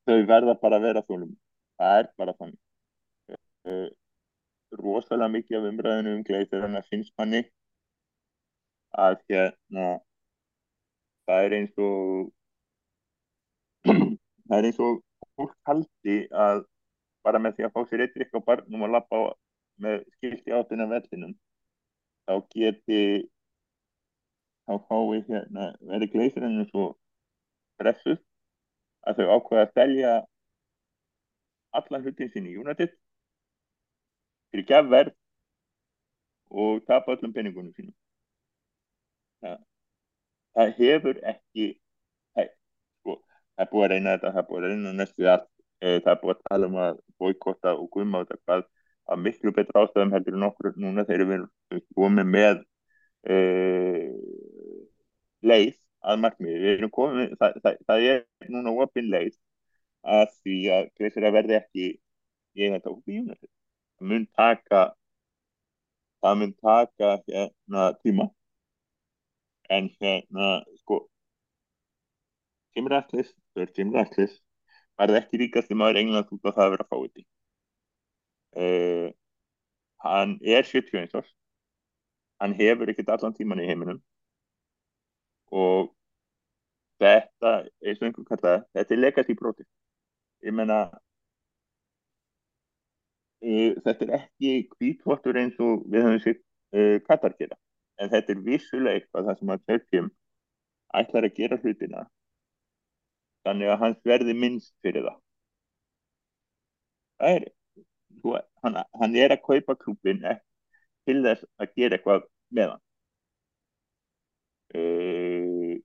[0.08, 1.36] þau verða bara að vera þólum.
[1.78, 2.60] Það er bara þannig.
[4.78, 7.44] Rosalega mikið af umræðinu um gleisarann að finnst manni
[8.98, 9.88] að hérna
[11.28, 12.32] það er eins og
[14.48, 15.02] það er eins og
[15.38, 16.64] fólk haldi að
[17.28, 19.24] bara með því að fá sér eitt drikk á barnum og lappa
[19.84, 21.36] með skilti átuna vellinum
[22.28, 23.02] þá geti
[24.68, 26.88] þá fái hérna verið gleysirinn svo
[27.76, 28.18] stressuð
[29.08, 30.16] að þau ákveða að selja
[31.78, 32.96] allan hlutin sín í United
[34.52, 35.16] fyrir gefverð
[36.50, 37.96] og tapa öllum penningunum sínum.
[39.44, 39.58] Það,
[40.56, 41.68] það hefur ekki
[43.58, 45.50] það er búið að reyna þetta, það er búið að reyna næstu allt,
[45.82, 48.66] það er búið að tala um að boykotta og gumma þetta hvað
[49.08, 52.64] að miklu betra ástæðum heldur en okkur núna þegar við erum komið með
[53.32, 53.38] e,
[55.48, 55.76] leið
[56.08, 56.90] að markmiði,
[57.40, 59.38] það, það, það er núna opinn leið
[60.08, 61.88] að því að gleysir að verði ekki
[62.58, 64.82] þetta út í júnast það mun taka
[66.24, 68.28] það mun taka hérna tíma
[69.78, 70.50] en hérna
[72.78, 74.38] Jim Ratcliffe, Sir Jim Ratcliffe
[75.02, 77.28] varði ekki ríkast í maður England út á það að vera fáiði
[78.58, 79.10] uh,
[80.06, 81.34] hann er 71 árs.
[82.42, 84.02] Hann hefur ekkert allan tíman í heiminum.
[85.52, 85.94] Og
[87.02, 87.52] þetta
[87.86, 89.64] eins og einhvern kalla þetta er legacy broti
[90.46, 90.78] ég menna
[93.46, 97.58] uh, þetta er ekki kvítvotur eins og við höfum sér uh, Katar gera.
[97.98, 100.12] En þetta er vissulega eitthvað það sem að Sir
[100.98, 102.06] ætlar að gera hlutina
[103.48, 105.20] þannig að hans verði minnst fyrir það.
[107.18, 107.48] Það er
[108.22, 110.24] þú, hann, hann er að kaupa klúpin
[111.08, 112.84] til þess að gera eitthvað með hann.
[114.78, 115.78] Uh,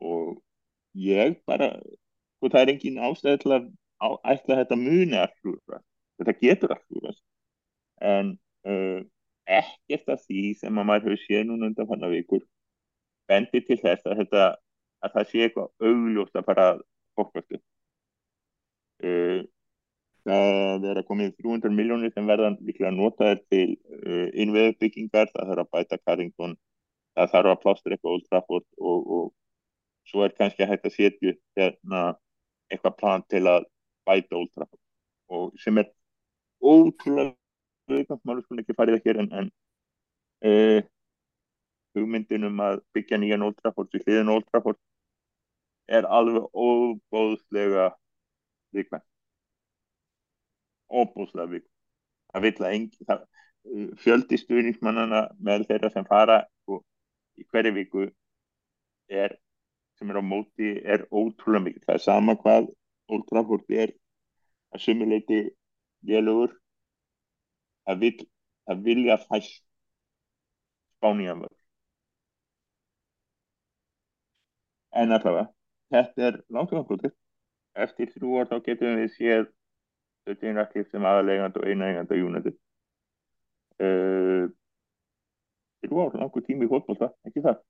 [0.00, 0.38] og
[0.96, 3.66] ég bara og sko, það er engin ástæði til að
[4.32, 5.78] ætla þetta muni að hlúra
[6.18, 7.12] þetta getur að hlúra
[8.02, 8.32] en
[8.66, 9.00] uh,
[9.46, 12.42] ekkert af því sem að maður hefur séð núna undan fann að vikur
[13.30, 14.48] bendi til þess að þetta
[15.02, 16.66] að það sé eitthvað augljóst að fara
[17.18, 17.58] fólkvæmstu
[19.08, 19.40] uh,
[20.22, 25.64] það er að komið 300 miljónir sem verðan líklega notaðir til uh, innveðbyggingar það þarf
[25.64, 26.58] að bæta Carrington
[27.16, 29.32] það þarf að plástra eitthvað Old Trafford og, og
[30.08, 32.02] svo er kannski hægt að setja hérna
[32.72, 33.66] eitthvað plan til að
[34.06, 34.80] bæta Old Trafford.
[35.32, 35.90] Og sem er
[36.62, 39.50] ótrúlega maður sko ekki farið ekki en, en
[40.48, 40.80] uh,
[41.96, 44.80] hugmyndin um að byggja nýjan Old Trafford til hliðin Old Trafford
[45.88, 47.90] er alveg óbóðslega
[48.76, 49.06] vikvæmt
[50.92, 51.70] óbóðslega vikvæmt
[52.32, 52.74] það vil að
[53.22, 56.82] uh, fjöldi stuðningsmannana með þeirra sem fara og
[57.40, 58.06] í hverju viku
[59.08, 59.36] er
[59.98, 62.70] sem er á móti er ótrúlega mikið það er sama hvað
[63.12, 63.92] Ultrafort er
[64.72, 65.40] að sumuleiti
[66.08, 66.54] vélugur
[67.86, 68.14] það vil
[68.66, 69.58] það vilja fæst
[70.96, 71.58] spáníanvöld
[75.00, 75.50] en allavega
[75.92, 77.10] þetta er langt okkur
[77.82, 79.50] eftir þrjú ár þá getum við séð
[80.22, 82.58] Þau sem aðalegand og einaegand á United.
[83.82, 84.46] Uh,
[85.82, 87.62] þrjú ár, langur tími í fólkbólta, ekki það?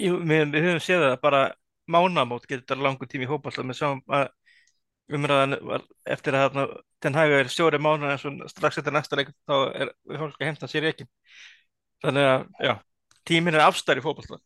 [0.00, 1.42] Jú, við, við höfum séð það bara
[1.90, 4.30] mánamót getur langur tími í fólkbólta með sáum að
[5.10, 6.56] umræðan var eftir að
[7.02, 10.46] þenn hægur er sjóri mánu en svo strax eftir næsta leik þá er fólk að
[10.46, 11.08] heimta sér ekki
[12.04, 12.74] þannig að já,
[13.28, 14.44] tímin er afstæri fólkbólta og,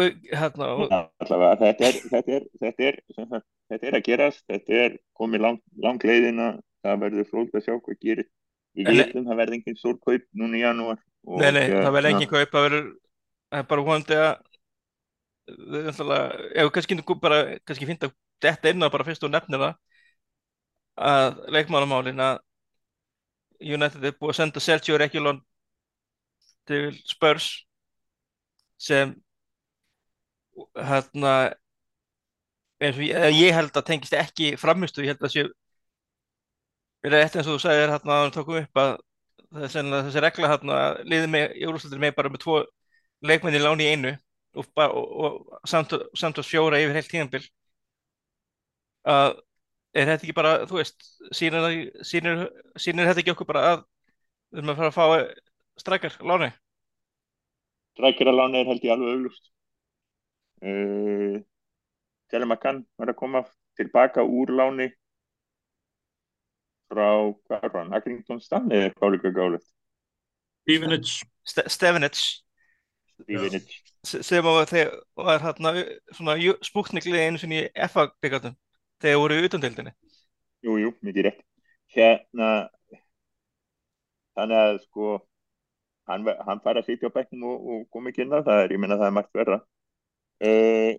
[0.00, 4.78] hérna, og, allavega, þetta er, þetta er, þetta er, sagt, þetta er að gerast, þetta
[4.84, 6.48] er komið lang, lang leiðina,
[6.84, 8.30] það verður fróld að sjá hvað gerir.
[8.72, 11.00] Við vitum það verður engin stór kaup núna í janúar.
[11.26, 12.88] og, nei, nei, það verður hérna, engin kaup það verður,
[13.52, 14.32] er bara vonandi að
[15.72, 19.74] við kannski bara, kannski finna þetta inn að bara fyrst og nefnir það
[21.02, 22.40] að leikmálumálin að
[23.62, 25.40] United er búið að senda Sergio Reguilón
[26.68, 27.48] til Spurs
[28.78, 29.14] sem
[30.76, 31.32] hérna
[32.82, 35.44] eins og ég, ég held að tengist ekki framistu, ég held að sé
[37.12, 38.92] rétt eins og þú sagðir hérna að við tókum upp að
[39.62, 42.58] þessi regla hérna liðið með í úrúsleitir með bara með tvo
[43.26, 44.12] leikmenn í láni í einu
[44.56, 47.42] og, og, og samt, samt að fjóra yfir heilt tíðanbil
[49.12, 49.32] að
[49.92, 52.44] er þetta ekki bara, þú veist sýnir, það- sýnir,
[52.80, 53.82] sýnir þetta ekki okkur bara að
[54.52, 56.52] við erum að fara að fá strækjar láni
[57.92, 59.51] Strækjaraláni er held ég alveg auglust.
[60.62, 61.40] Uh,
[62.30, 63.42] Telur Makan var að koma
[63.78, 64.88] tilbaka úr láni
[66.92, 67.08] frá,
[67.48, 69.64] hvað er hann, Accrington Stanley eða hvað líka gálega,
[70.62, 72.42] Stevenage, Ste Stevenage.
[73.22, 73.82] Stevenage.
[74.04, 75.72] se- sem var, þegar var hérna
[76.12, 78.56] svona spúkniklið einu sinni í FA byggartum
[79.02, 79.92] þegar voru í utandildinni
[80.62, 81.42] Jú, jú, mikið rétt.
[81.92, 82.48] Hérna,
[84.38, 85.08] þannig að sko,
[86.10, 88.98] hann, hann fara að sitja á bekknum og, og inn á það, er, ég meina
[89.00, 89.58] það er margt verra.
[90.42, 90.92] Uh,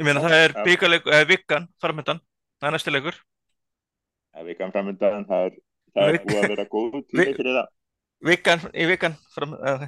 [0.00, 2.18] ég meina það er byggarleikur, eða vikkan framöndan,
[2.60, 3.16] það er næsti leikur
[4.36, 5.54] ef við kanum framöndan, það er,
[5.94, 7.70] það er Vik- búið að vera góð Vik- fyrir það.
[8.30, 9.86] vikkan, í vikkan fram, uh,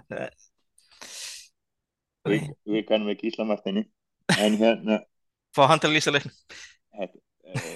[2.31, 3.83] Við, við kanum ekki Ísla Martini,
[4.39, 5.01] en hérna,
[5.57, 6.33] fá hann til að lýsa þetta,
[6.97, 7.71] uh,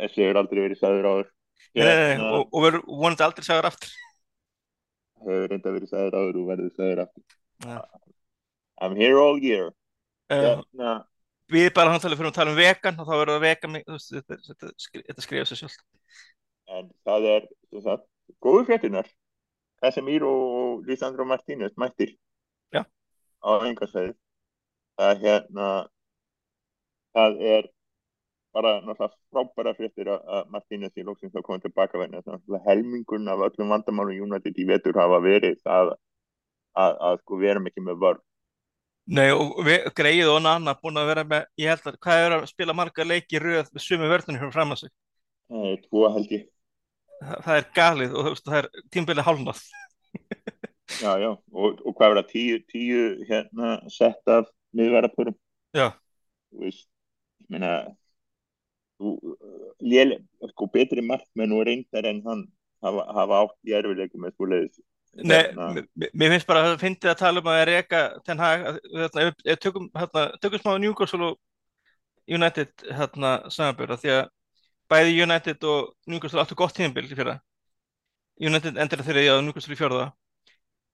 [0.00, 1.28] þessi hefur aldrei verið sagður áður.
[1.76, 3.92] Hérna, og, og verður vonandi aldrei sagar aftur
[5.20, 7.24] hefur reynda verið sagður áður og verður sagður aftur.
[8.80, 9.68] I'm here all year.
[10.30, 10.90] Hérna,
[11.50, 14.36] við bara hann talið fyrir að tala um vegan og þá verður það vegan þetta,
[14.48, 14.72] þetta,
[15.08, 15.78] þetta skrifa sér sjálf
[16.70, 17.46] en það er,
[17.82, 18.04] sagt,
[18.38, 19.08] góðu fréttunar.
[19.82, 22.12] Casemiro og Lisandro Martínez mættir.
[22.70, 22.84] Já.
[23.42, 24.12] Á engarsæði.
[25.00, 25.68] Það hérna,
[27.16, 27.68] það er
[28.54, 32.22] bara náttúrulega frábæra fréttir að- að Martínez í lóksins að koma tilbaka venni.
[32.22, 35.94] Þannig að helmingun af öllum vandamálum United í vetur hafa verið það
[36.76, 38.22] að, að sko við erum ekki með vörð.
[39.10, 42.34] Nei, og við, greið og Nanna búin að vera með, ég held að hvað er
[42.36, 44.92] að spila marga leiki röð með sumu vörðunum fyrir fram að sig
[45.50, 46.44] Það er tvo held ég.
[47.18, 49.62] það, það er galið og það er tímbilið hálnað
[51.00, 51.30] Já, já.
[51.54, 55.36] Og, og hvað verða tíu, tíu hérna sett af miðverðarpurum?
[55.74, 55.92] Já,
[56.50, 56.86] þú veist,
[57.44, 57.70] ég meina
[58.98, 59.12] þú,
[59.86, 60.18] léle,
[60.50, 62.42] sko betri markmenn og reyndar en hann
[62.82, 65.82] hafa, hafa átt í erfileikum með svoleiðis Nei, Hérna,
[66.14, 69.56] mér finnst bara að það fyndi að tala um að reka Ten Hag, að- hérna,
[69.58, 71.38] tökum, hérna, tökum smá Newcastle og
[72.30, 74.28] United hérna, samanbyrða því að
[74.90, 77.40] bæði United og Newcastle áttu gott tímabil í fyrra.
[78.40, 80.12] United endur þeirri og Newcastle í fjórða.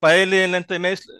[0.02, 1.12] Bæði liðin lenda í meðsl,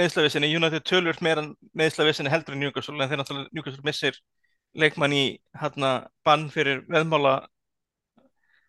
[0.00, 4.18] meðslavissinni United tölvöld meira meðslavissinni heldur en Newcastle en þeir náttúrulega Newcastle missir
[4.74, 5.24] leikmann í
[5.58, 5.94] hérna
[6.26, 7.46] bann fyrir veðmála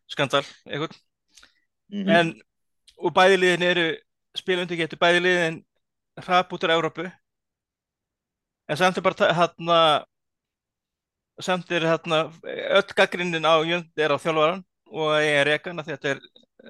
[0.09, 0.95] skandal eitthvað.
[1.91, 2.33] Mhm, en
[3.01, 3.87] og bæði liðin eru
[4.37, 5.59] spila undir getur, bæði liðin
[6.21, 7.07] hrap út úr Evrópu.
[8.69, 9.79] En samt er bara hérna
[11.41, 12.23] samt er hérna
[12.77, 16.19] öll gaggrinnin á Jönd er á þjálfaran og ég er því að þetta er,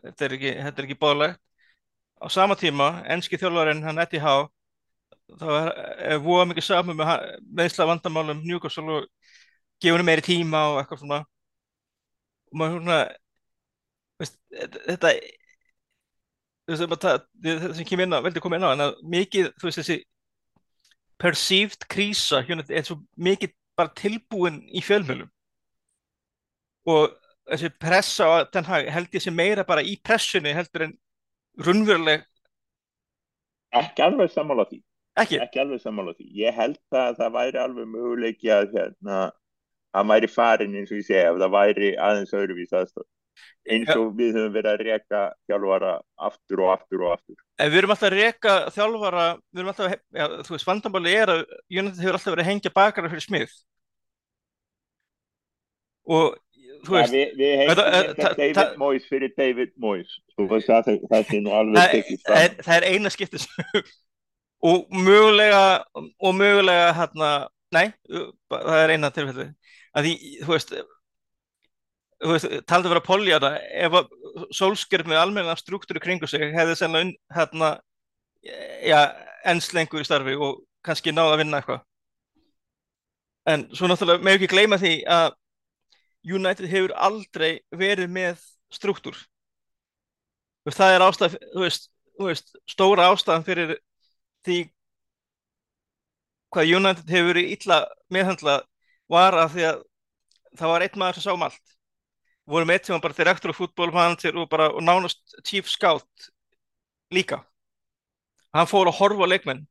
[0.06, 1.40] þetta er ekki, þetta er ekki bóðlegt
[2.22, 4.48] á sama tíma, enski þjálfarinn hann Eddie Howe
[5.40, 5.70] þá er,
[6.14, 7.12] er voða mikið saman með
[7.60, 9.08] meðsla vandamálum Newcastle og
[9.82, 11.20] gefa henni meiri tíma og eitthvað svona.
[12.52, 13.00] Og maður svona
[14.22, 15.40] veist, þetta veist,
[16.80, 19.82] það, það sem kemur inn á, veldi koma inn á, en að mikið, þú veist,
[19.82, 19.98] þessi
[21.22, 25.30] perceived krísa, hérna, er svo mikið bara tilbúin í fjölmjölum
[26.92, 27.14] og
[27.52, 30.96] þessi pressa á den hag held ég sem meira bara í pressunni heldur en
[31.62, 32.26] raunveruleg,
[33.78, 34.82] ekki alveg sammála því.
[35.22, 36.28] Ekki, ekki alveg sammála því.
[36.40, 39.22] Ég held að það væri alveg möguleiki að hérna
[39.92, 43.08] að væri farin eins og ég segja ef það væri aðeins öðruvís aðstof
[43.72, 45.96] eins og við höfum verið að reka þjálfara
[46.28, 47.40] aftur og aftur og aftur.
[47.62, 51.34] En við erum alltaf að reka þjálfara, við erum alltaf ja, þú veist, vandamáli er
[51.36, 53.58] að United hefur alltaf verið að hengja bakara fyrir smið.
[56.12, 56.38] Og
[56.88, 60.16] þú ja, veist, við, við ta- David Moyes fyrir David Moyes.
[60.38, 63.46] Það, það, það er, er eina skiptis
[64.62, 65.84] og mögulega
[66.22, 67.30] og mögulega hérna,
[67.74, 69.48] nei, það er eina tilfelli
[69.98, 70.14] að því,
[70.46, 70.74] þú veist,
[72.22, 73.04] taldi að vera
[73.42, 73.56] það
[73.86, 74.10] ef að
[74.54, 77.70] sólskjörn með almenna struktúru kringu sig hefði sennilega hérna,
[78.86, 79.00] já,
[79.50, 81.82] enns lengur í starfi og kannski náða að vinna eitthvað.
[83.50, 85.34] En svo náttúrulega með ekki gleyma því að
[86.22, 89.18] United hefur aldrei verið með struktúr.
[90.70, 93.76] Það er ástæð þú veist, þú veist, stóra ástæðan fyrir
[94.46, 94.60] því
[96.54, 97.80] hvað United hefur verið illa
[98.14, 98.68] meðhandlað
[99.10, 99.86] var að því að
[100.60, 101.78] það var einn maður sem sá um allt
[102.52, 106.30] vorum eitt sem var bara direktor og fútbólmanager og bara og nánast chief scout
[107.14, 107.42] líka.
[108.54, 109.66] Hann fór að horfa á leikmenn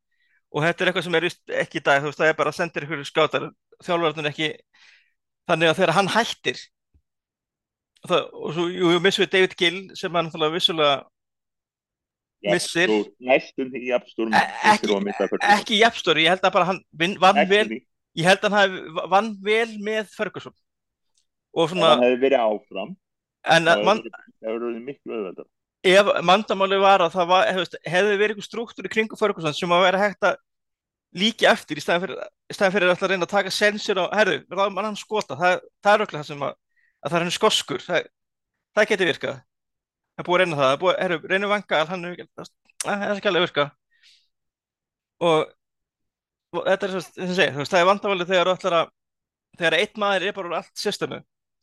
[0.50, 1.26] og þetta er eitthvað sem er
[1.62, 3.44] ekki í dag þú veist það er bara að senda ykkur skátar
[3.86, 4.48] þjálfverðin ekki
[5.50, 6.58] þannig að þegar hann hættir
[8.08, 10.96] það, og svo jú, jú, missum við David Gill sem hann náttúrulega vissulega
[12.50, 12.88] missir.
[13.20, 16.82] næstum því jafnstór E- ekki, jafnstóri, ég held að bara hann
[17.20, 17.66] vann vel,
[18.16, 18.78] ég held að hann
[19.12, 20.54] vann vel með Ferguson
[21.54, 22.92] og svona hann hefði verið áfram
[23.50, 24.04] en það að man,
[24.44, 25.48] hefur verið miklu auðveldar
[25.90, 29.72] ef mandamáli var að það var, hefst, hefði verið einhver struktúr í kringum Ferguson sem
[29.72, 30.40] að vera hægt að
[31.16, 32.18] líki eftir í staðan fyrir,
[32.60, 36.20] fyrir að reyna að taka sensir og herðu, ráðum hann skota það, það er okkur
[36.20, 36.52] það sem að,
[37.00, 38.10] að það er henni skoskur það,
[38.76, 41.82] það geti virkað það er búið að reyna það, það er búið, herru, reynum vanga
[41.90, 42.52] hann er það
[42.84, 43.66] það er ekki alveg virka
[45.20, 45.50] og,
[46.54, 48.54] og þetta er þú veist, það er vandamálið þegar
[49.58, 51.20] þegar einn maður er bara úr allt systemu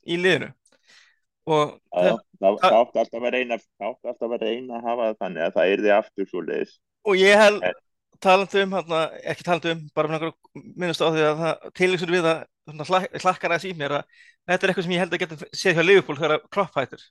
[0.08, 0.50] í liðinu.
[1.48, 2.08] Og það
[2.42, 5.54] það- það átti alltaf að reyna átti alltaf að reyna að hafa það þannig að
[5.58, 6.74] það yrði aftur svo leiðis
[7.08, 7.78] og ég held En-
[8.20, 9.00] talandi um, hana,
[9.32, 13.54] ekki talandi um bara með einhverju minnast á því að það tilvísun við að hlakkar
[13.54, 14.04] aðeins í mér að
[14.50, 17.04] þetta er eitthvað sem ég held að geta séð hjá Liverpool þegar Klopp hættir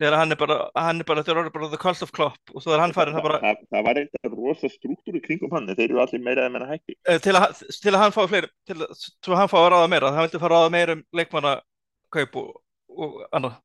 [0.00, 2.64] þegar hann er bara, hann er bara, þetta er bara the cult of Klopp og
[2.64, 5.68] svo er hann farin það bara það, það var eitthvað rosa struktúr í kringum hann
[5.68, 8.22] en þeir eru allir meira eða meina hætti eh, til að, til að hann fái
[8.32, 10.96] fleiri til að, svo hann fái að ráða meira það vildi fara að ráða meira
[10.96, 12.52] um leikmannakaup og,
[12.96, 13.58] og annað.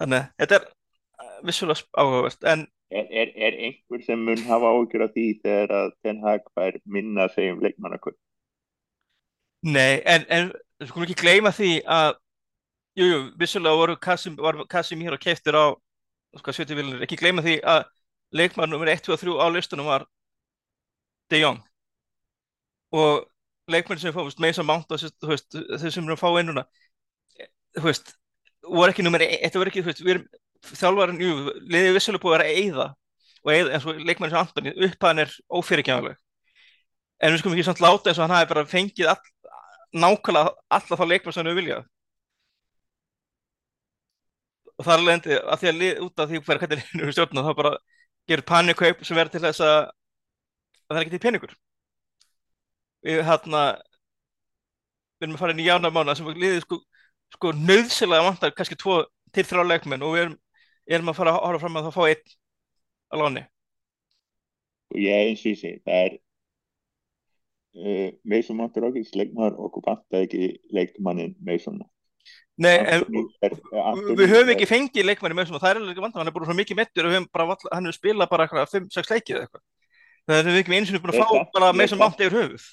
[0.00, 4.72] Þannig að þetta er eh, vissulega áhugavert en er, er, er einhver sem mun hafa
[4.76, 8.18] ágjör af því þegar að Ten Hag fær minna að segja um leikmannakvöld
[9.66, 10.50] nei, en, en
[10.88, 12.14] skulum ekki gleyma því að
[12.98, 15.64] jú, jú, vissulega voru Kasim, var Kasim hér og keiftur á
[16.38, 17.84] sko, 70 viljanir, ekki gleyma því að
[18.36, 20.06] leikmann nummer 1, 2 og 3 á listunum var
[21.30, 21.58] De Jong.
[22.94, 23.26] Og
[23.70, 26.66] leikmann sem fóðust Mason Mount og þeir sem eru að fá inn núna
[27.78, 28.14] þú veist,
[28.66, 30.26] voru ekki nummer 1 þetta voru ekki, þú veist, við erum
[30.70, 31.36] þjálfarinn, jú,
[31.72, 32.86] liðið vissulega búið að vera eyða
[33.40, 36.18] og eyða, eins og leikmann sem Antoni upphæðan er ófyrirkjæðanleg
[37.20, 39.30] en við skulum ekki samt láta eins og hann hafi bara fengið all,
[40.04, 41.86] nákvæmlega alla þá leikmann sem hann hefur viljað
[44.80, 47.06] og það er alveg endi að því að lið, út af því hver hvernig liðinu
[47.06, 47.72] er stjórnað þá bara
[48.30, 49.78] gerur panikaup sem verður til þess að,
[50.86, 51.54] að það er ekki til peningur.
[53.04, 53.62] Við hérna
[55.20, 56.80] við erum að fara inn í jánamána sem liðið sko,
[57.36, 59.02] sko nöðsilega vantar kannski tvo
[59.36, 60.36] til þrjá leikmenn og við erum,
[60.88, 62.34] erum að fara að horfa fram að það fá einn
[63.10, 63.44] að láni
[64.90, 66.16] og ég eins og ég segi það er
[67.84, 71.82] uh, Mason er okkur leikmaður okkur vantar ekki leikmannin Mason
[72.60, 73.04] Nei, en
[73.40, 73.54] er,
[74.18, 76.48] við höfum ekki fengið leikmanni með svona, það er alveg ekki vandamál, hann er búin
[76.50, 77.20] svo mikið mettur og við
[77.72, 79.62] hann hefur spilað bara eitthvað 5-6 leikið eða eitthvað.
[80.28, 82.66] Það er við ekki eins og búin að fá bara með sem mátt yfir höfuð.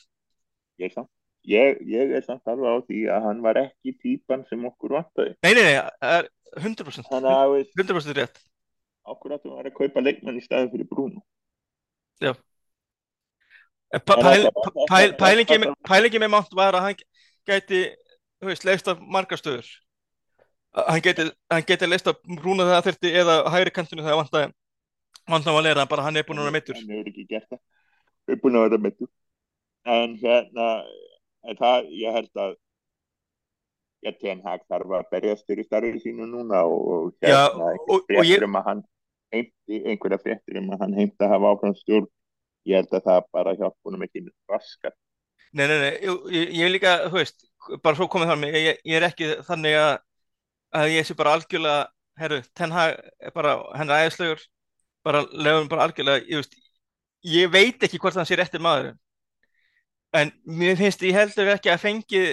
[0.78, 1.10] ég, er samt,
[1.48, 5.32] ég, ég er samt alveg á því að hann var ekki típan sem okkur vantaði
[5.46, 6.28] Nei, nei, nei, það er
[6.68, 8.44] 100%, þannig að við 100% rétt.
[9.08, 11.24] okkur áttum að vera að kaupa leikmann í staðin fyrir Bruno
[13.88, 16.96] En pa- En pæl- þetta- pa- þetta- pæl- þetta- Pælingin með- mátt var að hann
[17.48, 17.82] gæti,
[18.46, 19.66] veist, leist af margar stöður.
[20.78, 24.52] Hann geti, hann geti leist af brúna þegar það þurfti eða hægri kantinu þegar vantaði
[25.28, 26.76] vantaði að lera, bara hann er búin að vera meittur.
[26.78, 27.60] hann hefur ekki gert það
[28.28, 29.10] erum búin að vera meittur
[29.88, 30.68] en hérna
[31.48, 32.54] en það, ég held að
[34.06, 38.38] ég Ten Hag þarf að berjast fyrir starfið sínu núna og, hérna og- og fréttir
[38.38, 38.84] ég- um að hann
[39.34, 42.08] heimti, einhverja fréttir um að hann heimti að hafa áfram stjórn
[42.68, 44.94] ég held að það bara hjálpa honum ekki raskar
[45.54, 47.46] Nei, nei, nei, ég, ég, er líka, þú veist,
[47.84, 49.94] bara svo komið þar með, ég, ég er ekki þannig að,
[50.80, 51.86] að ég sé bara algjörlega,
[52.20, 54.44] herru, Ten Hag er bara, hann er æðislegur,
[55.08, 56.58] bara lefum bara algjörlega, ég veist,
[57.38, 59.00] ég veit ekki hvort hann sé rétti maðurinn,
[60.20, 62.24] en mér finnst ég heldur ekki að fengi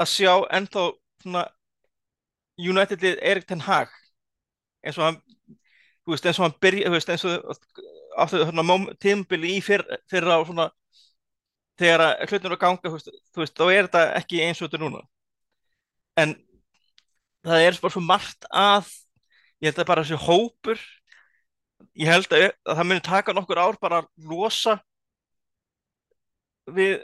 [0.00, 0.86] að sjá ennþá
[1.24, 1.44] svona
[2.60, 3.90] United-lið Erik Ten Hag,
[4.84, 5.20] eins og hann,
[6.04, 7.60] þú veist, eins og hann byrja, þú veist, eins og
[8.20, 10.72] áttu þarna tímabili í fyrr, fyrra á svona
[11.80, 15.02] þegar eru að ganga þú veist, þá er þetta ekki eins og þetta núna.
[16.20, 16.36] En
[17.44, 18.92] það er bara svo margt að
[19.62, 20.82] ég held að bara þessi hópur
[21.98, 24.78] ég held að, að það muni taka nokkur ár bara að losa
[26.74, 26.96] við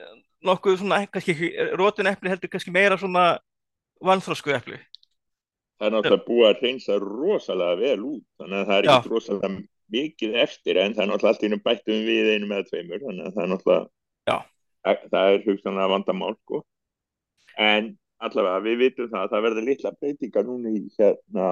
[0.46, 3.34] nokkuð svona kannski ekki, rótin epli heldur kannski meira svona
[4.00, 4.78] vanþrósku epli.
[5.80, 9.50] Það er náttúrulega búið að reynsa rosalega vel út þannig að það er ekki rosalega
[9.90, 13.26] mikið eftir en það er náttúrulega allt í einu bættum við einum eða tveimur þannig
[13.26, 13.88] að það er náttúrulega
[14.30, 14.36] Já.
[14.84, 16.62] Það er hugsanlega vandamál sko.
[17.58, 21.50] en allavega við vitum það að það verður litla breytingar núna í hérna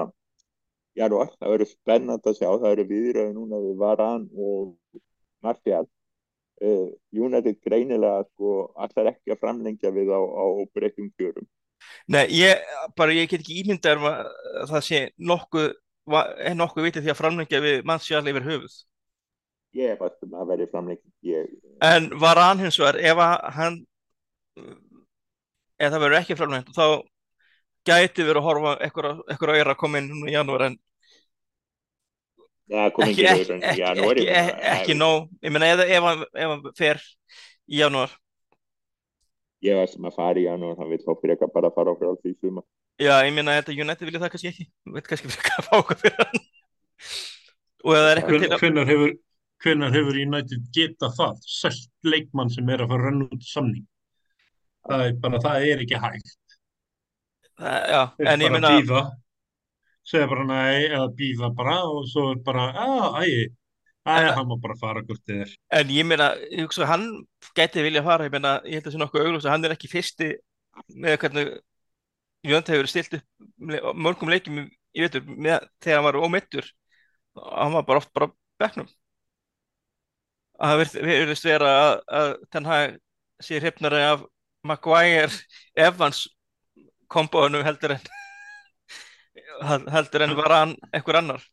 [0.97, 4.99] janúar, það verður spennand að sjá það eru viðröðu núna við Varan og
[5.45, 11.47] Martial uh, United greinilega sko allar ekki að framlengja við á, á breytum kjörum
[12.09, 12.59] Nei, ég,
[12.97, 14.31] bara ég get ekki ímyndað um að
[14.71, 15.01] það sé
[15.31, 15.67] nokkuð,
[16.59, 18.75] nokkuð vitið því að framlengja við mannsjál yfir höfuð.
[19.77, 21.49] Ég er fast um að verði framlengja ég,
[21.85, 23.75] En var hann hins vegar, ef að hann,
[25.79, 26.85] ef það verður ekki framlengt, þá
[27.87, 30.79] gæti verið að horfa ekkur að er að koma inn núna í janúar en
[32.93, 35.29] kom ekki, ekki, ekki, ekki, ekki, janúar, ekki, ekki, ekki það- nóg.
[35.41, 36.99] Ég meina, ef, ef, hann, ef hann fer
[37.69, 38.11] í janúar,
[39.65, 41.93] ég var sem að fara í janúar hann vil þá fyrir ekki bara að fara
[41.95, 42.61] okkur alls í suma
[42.99, 44.65] já, ég meina, þetta United vilja það kannski ekki.
[44.91, 46.41] Veit kannski fyrir að fá okkur fyrir hann.
[47.79, 49.13] Og ef það er eitthvað til að, Hvenær hefur,
[49.63, 51.39] hvenær hefur United geta það?
[51.45, 53.85] Sest leikmann sem er að fara að renna út samning.
[54.89, 56.35] Það er bara, það er ekki hægt.
[57.59, 59.01] það- Þeir en ég bara meina, býða,
[60.07, 63.49] segja bara nei eða býða bara og svo er bara, að, æ,
[64.07, 65.49] æ, En- hann má bara fara hvort þið er.
[65.71, 68.87] en ég meina, ég hugsa að hann gæti vilja fara, ég meina, ég held að
[68.87, 70.29] það sé nokkuð augljóst að hann er ekki fyrsti
[70.95, 71.59] með hvernig
[72.45, 74.61] United hefur stilt upp mörgum leikjum
[74.95, 76.65] í vetur með, þegar hann var ómeittur
[77.35, 78.33] hann var bara oft bara á
[78.63, 78.87] bekknum
[80.59, 82.97] að það virðist vera að, að Ten Hag
[83.43, 84.25] sé hrifnari af
[84.67, 85.31] Maguire
[85.79, 86.25] Evans
[87.07, 88.09] kombóinu heldur en
[89.93, 91.43] heldur en var hann einhver annar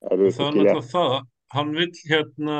[0.00, 1.16] það er náttúrulega það,
[1.54, 2.58] hann vill hérna,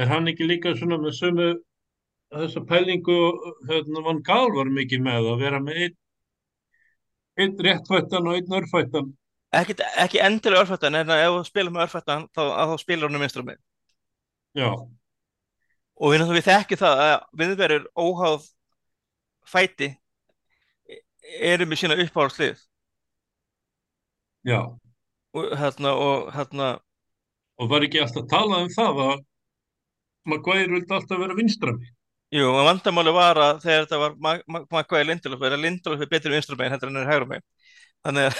[0.00, 1.48] er hann ekki líka svona með sömu
[2.32, 3.18] þessa pælingu,
[3.68, 5.98] hérna, Van Gaal var mikið með að vera með einn,
[7.44, 9.10] einn réttfættan og einn örfættan.
[9.60, 13.24] Ekki, ekki endilega örfættan en ef þú spilur með örfættan þá, þá spilur hann um
[13.26, 13.60] vinstra með
[14.58, 14.68] Já,
[16.02, 18.46] og við, við þekki það að viðverður óháð
[19.48, 19.88] fæti
[21.52, 22.60] eru með sína uppáhaldslið
[24.44, 24.58] já.
[25.32, 26.72] og hérna og hérna
[27.60, 29.18] Og var ekki alltaf talað um það að
[30.30, 31.88] Maguire vildi alltaf vera vinstrami.
[32.32, 36.00] jú, og vandamáli var að þegar þetta var Ma- Ma- Maguire Lindelof er að Lindelof
[36.04, 37.46] er betur vinstra megin heldur en er hægra megin
[38.06, 38.36] þannig að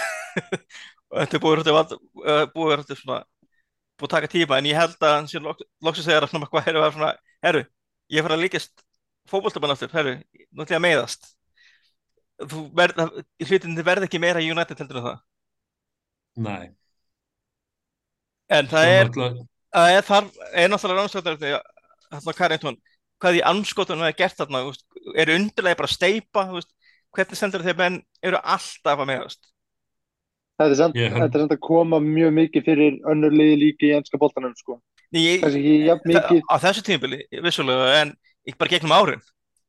[1.13, 2.81] þetta er búið að uh, búið að
[4.09, 5.13] að taka tíma en ég held að
[5.45, 7.11] lok- loksins þegar að Maguire var svona
[7.45, 7.63] herru,
[8.11, 8.85] ég fara að líkast
[9.31, 10.15] fótboltamann aftur, herru,
[10.79, 11.29] að meiðast.
[12.43, 13.03] Þú verð,
[13.47, 15.21] hlutin verð ekki meira United heldur en það.
[16.43, 16.71] Nei.
[18.49, 21.39] en það er náttúrulega- Það er, þar, er náttúrulega rannsóknar
[22.13, 22.77] þarna Carrington,
[23.23, 24.65] hvað í anskotunum er gert þarna,
[25.17, 26.45] eru undirlega bara að steipa,
[27.13, 29.52] hvernig sendur þeir menn eru alltaf að meðast
[30.61, 33.57] Þetta er samt, Ég held- þetta er samt að koma mjög mikið fyrir önnur liði
[33.63, 34.81] líka í ennska boltanum sko.
[35.13, 36.43] ég, ekki jafn mikið.
[36.49, 38.13] á þessu tímabili, vissulega en
[38.47, 39.23] ekki bara gegnum árin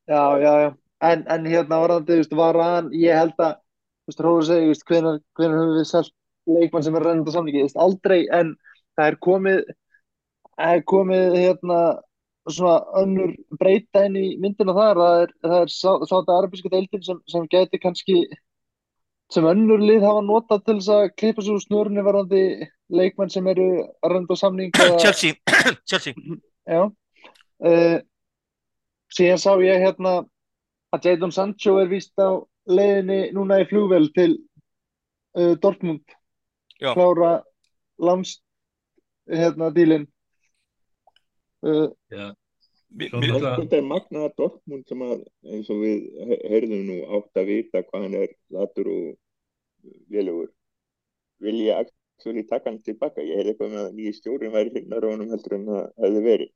[0.08, 0.70] Já, já, já.
[1.04, 3.56] En, en hérna varðandi, þú veist, var hann, ég held að,
[4.04, 6.14] þú veist, Róður segi, þú veist, hvenær, hvenær höfum við selt
[6.48, 8.54] leikmann sem er rennandi á samlingi, þú veist, aldrei, en
[9.00, 9.60] það er komið,
[10.60, 11.80] það er komið, hérna,
[12.52, 17.04] svona önnur breyta inn í myndina þar, það er, það er sá, sáta arabíska deildin
[17.08, 18.18] sem, sem geti kannski,
[19.34, 22.42] sem önnur lið hafa notað til þess að klippa svo úr snörunni varðandi
[22.94, 23.66] leikmann sem eru
[24.06, 25.34] rennandi á samling eða, Chelsea,
[25.90, 26.14] Chelsea
[26.70, 26.84] Já.
[27.64, 27.98] Uh,
[29.14, 30.14] síðan sá ég hérna
[30.94, 32.30] að Jadon Sancho er víst á
[32.70, 34.36] leiðinni núna í flugvél til
[35.36, 36.04] uh, Dortmund.
[36.80, 36.94] Já.
[36.94, 37.34] Klára
[38.04, 38.38] lands
[39.32, 40.06] hérna dílinn.
[41.64, 42.34] Uh, Já,
[42.92, 47.40] mi- náttúrulega- Dortmund er magnaða Dortmund sem að eins og við he- heyrðum nú átt
[47.42, 49.06] að vita hvað hann er latur og
[50.14, 50.50] vélugur.
[51.44, 53.24] Vil ég actually taka hann tilbaka?
[53.24, 56.52] Ég heyrði eitthvað með að nýji stjórin væri hérna rónum heldur en það hefði verið.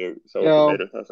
[0.00, 1.10] Ég sá meira um það.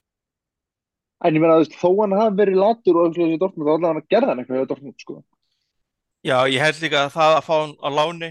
[1.23, 3.73] En ég meina, þú veist, þó hann hafi verið latur og eitthvað í Dortmund, þá
[3.73, 5.19] allavega hann að gerða hann eitthvað í Dortmund, sko.
[6.27, 8.31] Já, ég held líka að það að fá hann á láni.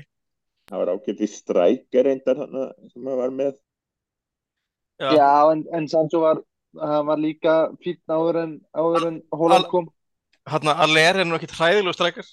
[0.71, 3.55] Það var ágætt í strækjar reyndar þarna sem hann var með.
[5.01, 6.43] Já, Já, en, en Sancho var,
[6.79, 9.89] hann var líka fínn áður en, en Holland kom.
[10.51, 12.27] hérna Aller er nú ekki hræðilegu strækar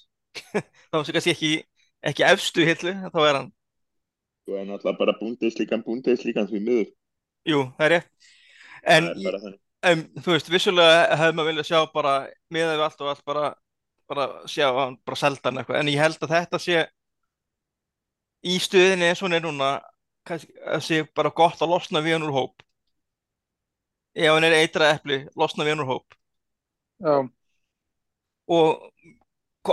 [0.90, 1.52] þá sé kannski ekki,
[2.10, 3.54] ekki efstu hillu, þá er hann.
[4.48, 6.92] Og er náttúrulega bara búndeslíkan búndeslíkan því miður.
[7.48, 8.28] Jú, það er rétt.
[8.88, 9.56] En það er
[9.92, 12.14] um, þú veist, vissulega hefði maður viljað sjá bara
[12.54, 13.50] miðað við allt og allt bara,
[14.10, 15.80] bara sjá að hann bara selda hann eitthvað.
[15.82, 16.84] En ég held að þetta sé
[18.48, 19.72] í stuðinni eins og hún er núna
[20.28, 22.64] kannski, að sé bara gott að losna við hann úr hóp.
[24.18, 26.18] Ef hann er eitra epli, losna við hann úr hóp.
[26.98, 27.18] Já,
[28.48, 28.88] og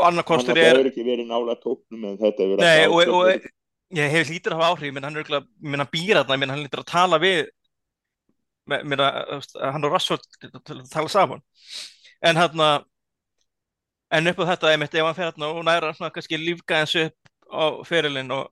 [0.04, 2.96] annar hann kostur náttúrulega er hefur ekki verið nála tóknum en þetta hefur Nei, alltaf
[2.96, 3.52] og, og áhrif.
[4.00, 6.44] ég hef lítur að hafa áhrif menn hann er ég menn hann býr þarna, ég
[6.44, 7.46] menn hann lítur að tala við
[8.66, 9.06] með,
[9.62, 11.44] hann og að tala saman
[12.26, 12.68] en hann
[14.16, 16.96] en upp á þetta einmitt ef hann fer hérna og næra svona kannski lífga eins
[17.02, 18.50] upp á ferilinn og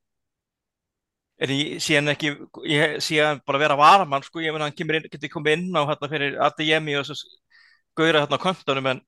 [1.43, 2.33] en ég sé hann ekki
[2.69, 5.81] ég sé hann bara vera varamann sko, ég menn hann inn, getur komið inn á
[5.89, 7.17] hérna fyrir Adeyemi og svo
[7.97, 9.01] gauðra hérna á kontanum en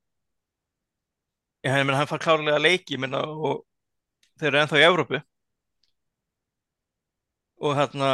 [1.66, 3.64] ég menn hann far klárlega leiki menna, og
[4.40, 5.22] þeir eru ennþá í Evrópu.
[7.66, 8.10] Og hérna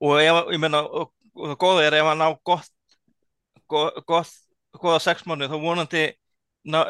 [0.00, 2.72] og ef, ég menna og, og það góða er ef hann á gott
[3.68, 4.32] gott, gott
[4.76, 6.04] goða sex mánu þá vonandi
[6.68, 6.82] ná,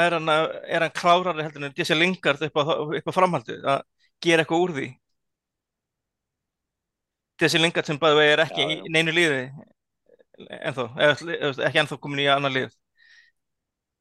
[0.00, 2.62] er hann, hann klárari heldur en þessi lingard upp á,
[3.00, 3.84] upp á framhaldi að
[4.20, 4.88] gera eitthvað úr því.
[7.40, 8.80] Þessi lingard sem bæði er ekki já, já.
[8.84, 9.44] í neinu líði
[10.60, 10.86] ennþá,
[11.66, 12.76] ekki ennþá komin í annar líð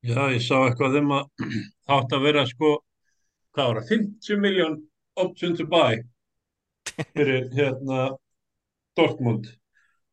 [0.06, 1.50] Já, ég sá eitthvað um að
[1.90, 2.72] þátt að vera sko,
[3.56, 4.78] hvað var það, 50 miljón
[5.20, 6.00] option to buy
[7.14, 8.06] fyrir hérna
[8.98, 9.50] Dortmund.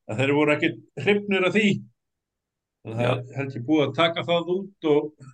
[0.07, 0.73] Að þeir voru ekki
[1.03, 1.71] hrifnir af því.
[2.87, 5.31] Það er held ég búið að taka það út og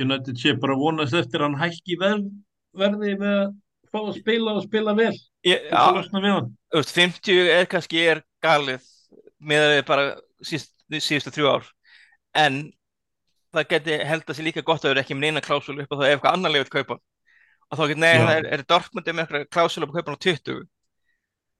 [0.00, 2.30] United sé bara vonast eftir hann hækki verð,
[2.76, 3.50] verði með að
[3.92, 5.12] fá að spila og spila vel.
[5.46, 5.92] Ég, á,
[6.74, 8.84] 50 er kannski er galið
[9.38, 10.10] með bara
[10.44, 11.70] síst, síðustu þrjú ár.
[12.36, 12.66] En
[13.54, 15.98] það geti held að sé líka gott að vera ekki með neina klásulu upp á
[15.98, 16.98] það ef eitthvað annar lefur kaupa.
[17.68, 20.66] Og þá getur neina, er, er Dortmundi með eitthvað klásulu upp á kaupan á 20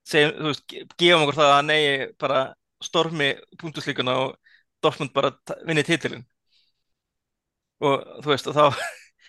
[0.09, 2.39] segjum, þú veist, gefum okkur það að negi bara
[2.83, 3.29] stormi
[3.59, 4.35] punktuslíkuna og
[4.83, 5.33] Dortmund bara
[5.67, 6.23] vinni títilin
[7.83, 8.63] og þú veist, og þá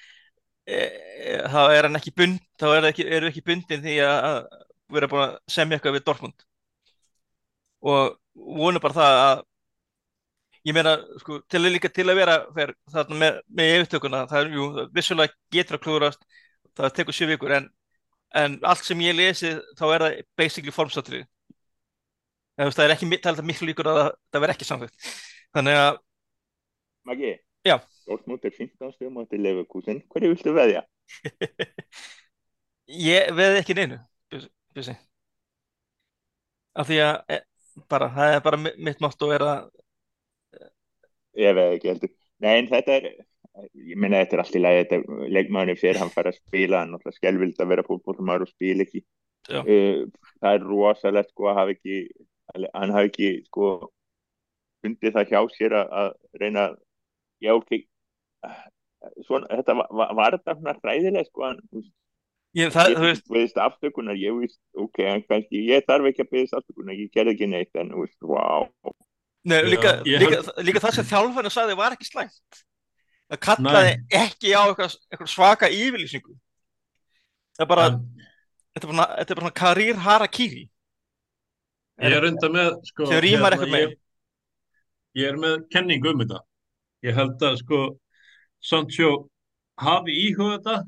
[0.70, 4.40] e, e, þá er hann ekki bund þá er ekki, eru ekki bundin því að
[4.90, 6.46] vera búin að semja eitthvað við Dortmund.
[7.86, 9.42] Og vonu bara það að
[10.68, 14.40] ég meina, sko, til að líka til að vera fer, þarna með, með yfirtökuna það
[14.42, 16.24] er, jú, vissulega getur að klúrast
[16.76, 17.68] það tekur sjö vikur, en,
[18.36, 21.26] en allt sem ég lesi, þá er það basically formsatrið
[22.60, 25.10] það er ekki talað miklu líkur að það, það verð ekki samþýtt
[25.56, 26.00] þannig að
[27.08, 27.30] Maggi,
[28.50, 30.82] er 15 stjórn á þetta lefukúsin, hverju viltu veðja?
[33.10, 34.00] ég veði ekki neinu
[36.80, 37.38] af því að e,
[37.90, 39.54] bara, það er bara mitt mátt að vera
[41.40, 42.14] ég veit ekki heldur.
[42.40, 43.08] Nei, en þetta er,
[43.74, 46.82] ég minna þetta er allt í lagi þetta er leikmæðinu fyrir hann fara að spila
[46.82, 49.04] hann er náttúrulega skjálfild að vera fólkbólumar og spila ekki.
[49.50, 50.04] Uh,
[50.38, 52.02] það er rosalegt sko að hafa ekki
[52.74, 53.70] hann hafi ekki sko
[54.84, 56.66] fundið það hjá sér að, að reyna
[57.40, 57.72] já, ok
[59.26, 61.60] svona, þetta var, var þetta svona ræðilega sko hann
[62.56, 66.58] ég, það, ég veist, veist aftökunar ég veist, ok, kannski ég þarf ekki að beðast
[66.60, 68.68] aftökunar, ég gerði ekki neitt en, veist, wow
[69.48, 70.50] Nei, líka, líka, held...
[70.66, 72.60] líka það sem þjálfarnu sagði var ekki slæmt.
[73.30, 74.02] Það kallaði Nei.
[74.20, 76.34] ekki á eitthvað, eitthvað svaka yfirlýsingu.
[77.56, 77.96] Það er bara en...
[78.74, 80.66] þetta er bara, þetta er bara karir harakiri.
[82.00, 83.96] Ég er unda með sko, sem rýmar eitthvað með ég,
[85.20, 86.42] ég er með kenningu um þetta.
[87.06, 87.80] Ég held að sko
[88.60, 89.10] Sancho
[89.80, 90.78] hafi íhugað þetta.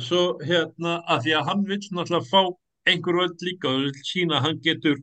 [0.00, 2.42] Svo hérna að því að hann vil náttúrulega fá
[2.88, 5.00] einhver völd líka og vil sína að hann getur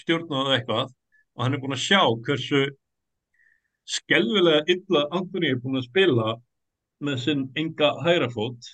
[0.00, 0.92] stjórnað eitthvað
[1.34, 2.62] og hann er búin að sjá hversu
[3.88, 6.36] skelvilega illa Antoni er búin að spila
[7.02, 8.70] með sinn enga hærafót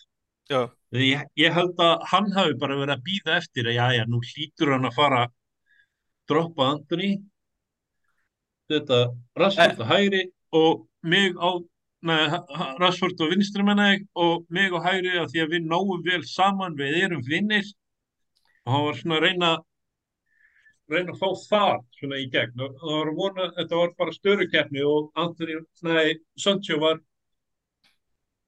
[0.50, 4.20] ég, ég held að hann hafi bara verið að býða eftir að já já, nú
[4.24, 5.24] hlýtur hann að fara
[6.28, 7.14] droppa Antoni
[8.68, 9.02] þetta
[9.38, 10.22] Rashford að hæri
[10.56, 11.50] og mig á
[12.78, 16.76] Rashford og vinstri menna og mig á hæri að því að við náum vel saman,
[16.78, 17.66] við erum vinnir
[18.66, 19.52] og hann var svona að reyna
[20.92, 24.84] reyna að fá það svona í gegn og það var vona, þetta var bara störukeppni
[24.88, 27.02] og Anthony, nei, Sancho var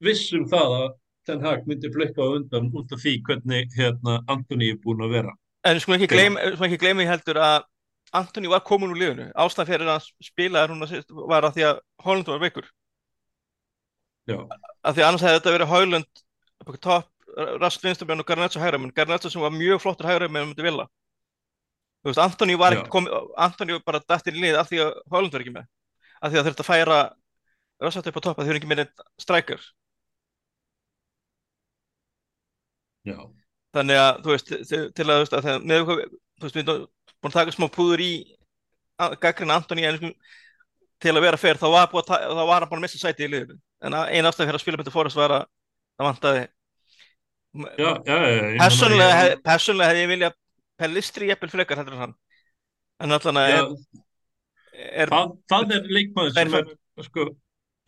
[0.04, 0.88] vissum það að
[1.28, 5.34] Ten Hag myndi flikka undan út af því hvernig hérna Anthony er búin að vera.
[5.68, 6.08] En sko ekki
[6.80, 7.66] gleyma ég heldur að
[8.16, 11.82] Anthony var komin úr liðinu, ástæðan fyrir að spila er að var að því að
[12.02, 12.70] Holland var veikur.
[14.26, 14.38] Já.
[14.82, 16.24] Að því annars hefði þetta verið Holland
[16.80, 17.10] topp,
[17.60, 20.88] Rast Lindström og Garnaccio hægramenn, Garnaccio sem var mjög flottur hægramenn um þetta vilja.
[22.00, 24.92] Þú veist, Antoni var ekki komið, Antoni var bara dættin í lið af því að
[25.12, 25.66] Hólund var ekki með.
[26.20, 27.00] Af því að þurfti að færa
[27.80, 29.62] Rössat upp á topp að þau eru ekki með neitt strækjur.
[33.08, 33.16] Já.
[33.76, 36.82] Þannig að, þú veist, til að, þú veist, að þegar, með, þú veist, við erum
[37.20, 38.10] búin að taka smá púður í
[39.22, 40.12] gaggrina Antoni en
[41.00, 43.30] til að vera fyrr, þá var, búið, þá var hann búin að missa sæti í
[43.32, 43.56] liðinu.
[43.80, 45.46] En einn afstæð fyrir að spila þetta fórhast var að
[46.20, 46.40] það
[47.80, 48.18] já, já.
[48.60, 50.36] Personlega hefði ég viljað
[50.80, 52.16] Pellistri jæppil frekar heldur en hann.
[53.00, 53.70] En allan að er,
[55.04, 57.26] er, það, er leikmaður sem er sko,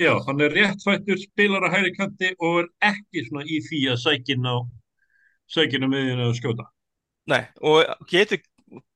[0.01, 4.01] já, hann er réttfættur spilar að hægri kanti og er ekki svona í því að
[4.05, 4.55] sækina
[5.53, 6.69] sækina með því að skjóta.
[7.33, 8.41] Nei, og getur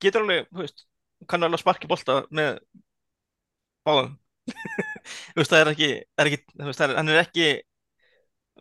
[0.03, 0.87] getur alveg, þú veist,
[1.29, 2.61] kann alveg sparki bolta með
[3.87, 4.17] báðum.
[5.35, 7.47] Þú veist, það er ekki, er ekki veist, það er, hann er ekki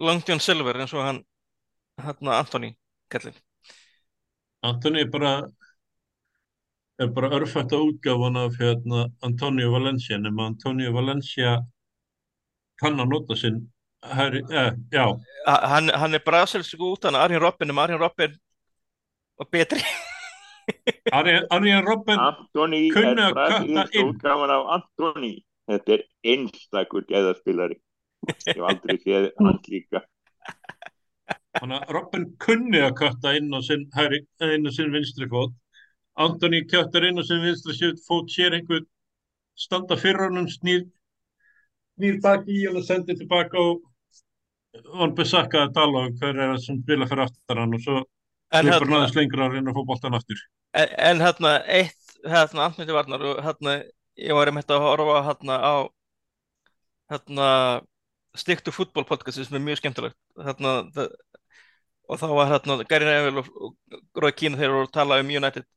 [0.06, 1.22] Long John Silver eins og hann
[2.02, 2.74] hann Anthony
[3.12, 3.38] kallinn
[4.66, 5.36] Antoni er bara
[7.00, 11.58] er bara örfætt að útgáfan af hérna, Antonio Valencia nema Antonio Valencia
[12.82, 13.62] kann að nota sinn
[14.06, 14.72] hæri, eh,
[15.46, 18.38] hann, hann er brasilsku út hann Arjen Robben um Arjen Robben
[19.38, 19.82] var betri.
[21.20, 24.10] Arjen Arjen Robben Antoni er inn.
[24.10, 25.36] útgáfan af Antoni
[25.70, 27.80] þetta er einstakur geðaspilari.
[28.26, 30.06] Ég hef aldrei séð hann líka
[31.56, 33.88] Þannig að Robin kunni að kötta inn á sinn,
[34.76, 35.56] sinn vinstri fót.
[36.20, 38.88] Antoni köttar inn á sinn vinstri sjött fót, sér einhvern
[39.56, 40.86] standa fyrir honum, snýr,
[41.96, 43.84] snýr baki í hann og sendir tilbaka og
[45.00, 47.98] hann besakkaði að tala um hver er það sem spila fyrir aftar hann og svo
[48.02, 50.42] hlipur hann hérna, aðeins lengra að reyna að fá boltan aftur.
[50.76, 53.76] en, en hérna eitt hérna Antoni Varnar og hérna
[54.20, 55.76] ég var einmitt að horfa hérna á
[57.14, 57.50] hérna
[58.36, 61.14] Stiktu fútból podcasti sem er mjög skemmtilegt hérna það,
[62.08, 63.76] og þá var hérna Gary Neville og,
[64.22, 65.68] Rói Kína þeir voru að tala um United.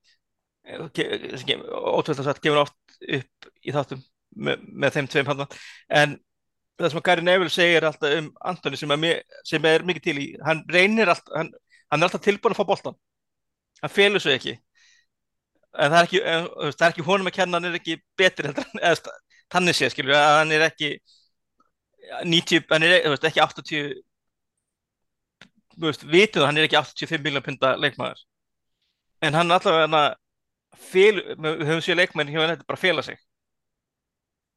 [0.68, 4.03] Ótrúlega satt kemur oft upp í þáttum
[4.37, 5.47] með, með þeim tveim hérna
[6.01, 6.16] en
[6.79, 8.95] það sem Gary Neville segir alltaf um Antoni sem
[9.49, 11.53] sem er mikið til í hann reynir alltaf, hann,
[11.89, 12.99] hann er alltaf tilbúin að fá boltan
[13.83, 14.57] hann felur svo ekki.
[15.79, 18.53] En það er ekki, en, það er ekki honum að kenna hann er ekki betri
[19.53, 20.93] þannig sé skilur við að hann er ekki
[22.24, 23.83] 90, hann er ekki 80 þú
[25.83, 28.24] veist, vitum það, hann er ekki 85 miljón punta leikmaður.
[29.24, 30.16] En hann allavega að
[30.93, 31.22] við
[31.68, 33.18] höfum leikmenn hjá hann þetta bara fela sig.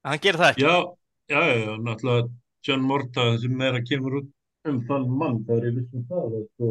[0.05, 0.65] Hann gerir það ekki.
[0.65, 0.75] Já,
[1.31, 2.29] já, já, náttúrulega
[2.67, 4.29] John Morta sem meira kemur út
[4.69, 6.69] um þann mann, það er ég vissum það að sko,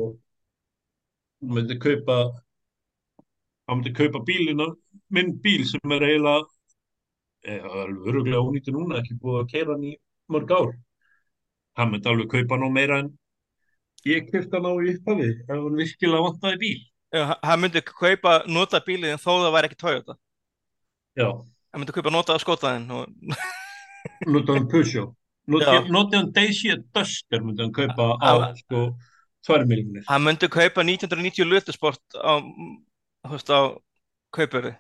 [1.41, 2.19] hann myndi kaupa
[3.67, 4.69] hann myndi kaupa bílina
[5.17, 6.45] minn bíl sem er eiginlega
[7.47, 9.97] eh, alveg öruglega ónýttu núna ekki búið að keira hann í
[10.31, 10.71] mörg ár.
[11.79, 13.11] Hann myndi alveg kaupa hann á meira en
[14.09, 16.81] ég kefti hann á í upphafi ef hann virkilega vantaði bíl.
[17.11, 20.17] Já, hann myndi kaupa nota bílið en þó það væri ekki Toyota.
[21.19, 21.29] Já,
[21.73, 23.07] hann myndi kaupa nota skotaðin og
[24.27, 25.15] notaði hann Peugeot.
[25.51, 25.79] Já.
[25.91, 28.85] notaði hann Dacia Duster myndi hann kaupa á sko
[29.49, 32.39] 2 miljonir hann myndi kaupa 1990 Lutisport á,
[33.27, 33.61] á
[34.31, 34.77] kaupverði.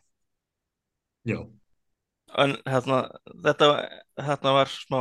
[1.27, 1.41] Já,
[2.39, 3.01] en hérna,
[3.45, 3.71] þetta
[4.21, 5.01] hérna var smá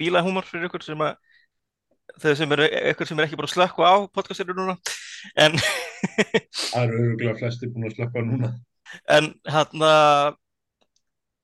[0.00, 1.14] bílahúmor fyrir ykkur sem að
[2.22, 4.76] þau sem eru, ykkur sem er ekki bara að slökka á podcastinu núna.
[5.34, 5.56] En,
[6.72, 8.52] það eru öruglega flesti búin að slökka núna.
[9.10, 9.92] En hérna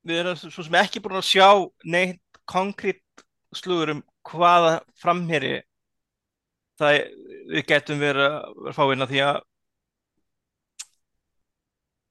[0.07, 1.49] við erum svo sem ekki búin að sjá
[1.85, 5.61] neitt konkrétt slúður um hvaða framherri
[6.81, 6.99] það
[7.53, 9.41] við getum verið að vera að fá inn að því að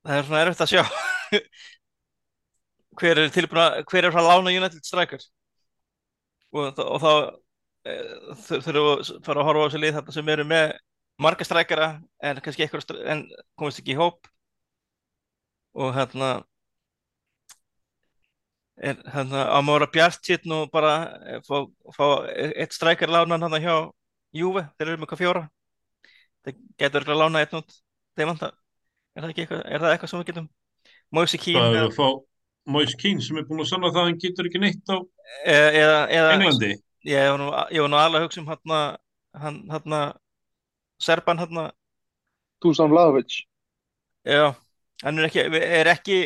[0.02, 0.84] það er svona erfitt að sjá.
[3.00, 5.30] Hver er tilbúin að hver er frá lána United Strikers?
[6.52, 7.12] Og, og þá
[7.84, 10.74] þurfum að fara að horfa á þessi lið þarna sem eru með
[11.22, 11.90] marga strækjara
[12.30, 13.26] en kannski eitthvað en
[13.60, 14.30] komist ekki í hóp.
[15.78, 16.32] Og hérna
[18.82, 21.64] er hérna á maður að bjart sitt nú bara eh, fá,
[21.96, 23.76] fá eitt strækjar lánan hann hjá
[24.32, 25.44] Juve, þeir eru með hvað fjóra?
[26.46, 27.74] Þeir getur ekki að lána einn út
[28.16, 28.50] þeir vanta,
[29.14, 30.48] er það ekki eitthvað er það eitthvað sem við getum?
[31.12, 31.90] Moise Keane
[32.72, 35.68] Moise Keane sem er búin að sanna það að hann getur ekki neitt á eða,
[35.82, 36.72] eða, eða Englandi
[37.08, 38.98] ég var nú, ég var nú alveg að hugsa um hann
[39.34, 40.14] hann, hann
[41.02, 41.72] Serban hann.
[42.62, 43.42] Dusan Vlahovic
[44.26, 44.54] já,
[45.04, 46.20] hann er ekki er ekki,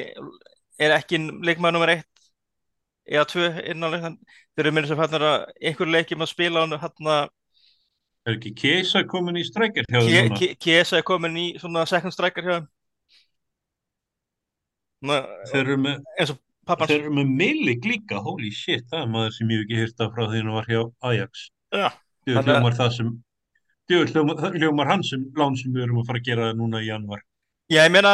[0.79, 2.11] er ekki leikmaður nummer eitt.
[3.05, 4.15] Eða tvö innanlega,
[4.57, 7.29] þeir eru minnst að hann er að einhverju leikjum að spila hann hann.
[8.25, 10.55] Er ekki Kesa komin í strækjar hjá þeim núna?
[10.59, 12.71] Kiesa er komin í svona second striker hjá þeim.
[15.51, 19.11] Þeir eru með, eins og pappans þeir eru með Milik líka holy shit, það er
[19.13, 21.45] maður sem ég hef ekki hýrt af frá því hann var hjá Ajax.
[21.75, 23.13] Já, að- hljómar það sem
[23.85, 26.87] Djöfull hljómar, hljómar hann sem lán sem við erum að fara að gera núna í
[26.89, 27.21] januar
[27.69, 28.13] Já, ég meina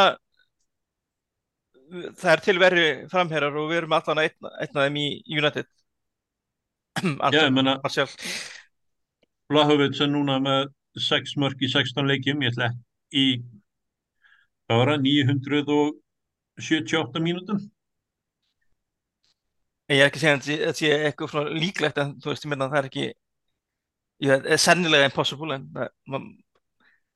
[1.92, 5.68] það er til verri framherjar og við erum allan einn, einn af þeim í United.
[7.36, 8.16] Já, ég
[9.52, 12.44] Vlahovic er núna með 6 mörg í 16 leikjum.
[12.46, 12.70] Ég ætla
[13.12, 13.26] í
[14.68, 15.04] hvað var það,
[16.62, 17.60] 978 mínútum
[19.92, 22.46] En ég er ekki að segja að þetta sé eitthvað svona líklegt en þú veist,
[22.46, 26.30] ég meina það er ekki ég, það er sennilega impossible en það, man,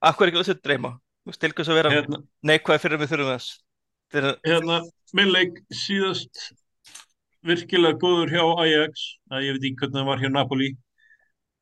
[0.10, 0.92] akkur er ekki þessu dreyma?
[1.24, 2.20] Þú veist, til hvers að vera hérna,
[2.52, 3.54] neikvæð fyrir við þurfum þess?
[4.12, 4.82] Þeir, hérna
[5.16, 6.50] Milik síðast
[7.46, 10.70] virkilega góður hjá Ajax að ég veit ekki hvernig það var hjá Napoli.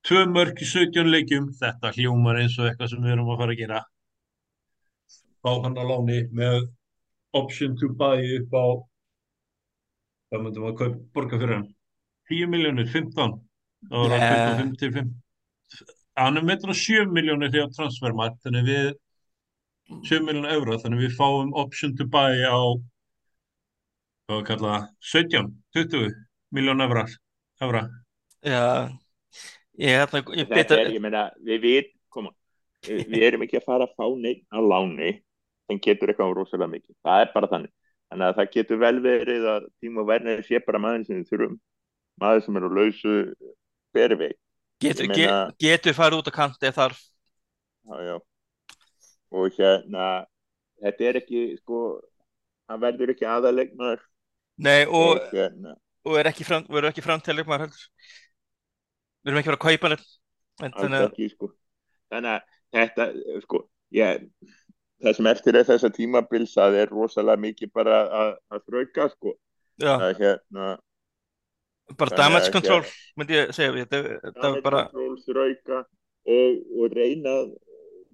[0.08, 3.54] Tvö mörg í 17 leikjum þetta hljómar eins og eitthvað sem við erum að fara
[3.54, 3.82] að gera.
[5.44, 6.58] Fá hann að láni með
[7.38, 8.66] option to buy upp á
[10.34, 11.68] hvað myndum að kaup, borga fyrir hann
[12.32, 13.38] 10 miljónir, 15
[13.90, 14.32] þá var það Nei.
[14.34, 15.14] 25 til 5
[16.24, 18.90] hann er meitra 7 miljónir því á transfermarkt þannig við
[20.10, 22.58] 7 miljónir euro þannig við fáum option to buy á
[24.28, 26.14] hvað við kalla það, 17, 20
[26.54, 27.04] miljón evra,
[27.62, 27.84] evra.
[28.44, 28.90] Já,
[29.80, 32.34] ég, hérna, ég Þetta betur, er, ég meina, við við, koma,
[32.88, 35.16] við, við erum ekki að fara að fá neitt á láni
[35.68, 36.96] sem getur eitthvað rosalega mikið.
[37.06, 37.74] Það er bara þannig.
[38.14, 41.56] Þannig að það getur vel verið að Tímo Werner sé bara maður sem við þurfum.
[42.22, 43.14] Maður sem er á lausu
[43.94, 44.38] hver veit.
[44.84, 47.00] getur, meina- ge- getur farið út á kant ef þarf.
[47.90, 48.16] Já, já.
[49.34, 50.08] Og hérna,
[50.84, 51.80] þetta er ekki, sko,
[52.70, 54.00] hann verður ekki aðalegnar
[54.62, 55.74] Nei, og, og hérna,
[56.06, 57.88] og er ekki fram, verður ekki framtæðileg maður heldur.
[59.24, 59.94] Við erum ekki fara að kaupa
[60.62, 61.50] Þannig að, ekki, sko.
[62.14, 62.42] Þannig að
[62.78, 63.08] þetta,
[63.48, 63.64] sko,
[63.98, 64.28] ég,
[65.02, 69.34] það sem eftir er þessa tímabils að er rosalega mikið bara að, að þrauka, sko.
[69.82, 70.68] já, Að hérna,
[72.00, 73.86] bara damage control, hér- myndi ég segja.
[73.90, 75.82] Það er bara, kontroll, þrauka
[76.24, 77.52] og, og reyna að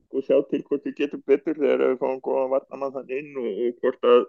[0.10, 3.50] sko, sjá til hvort við getum betur þegar við fáum góðan varnamann þann inn og,
[3.68, 4.24] og hvort að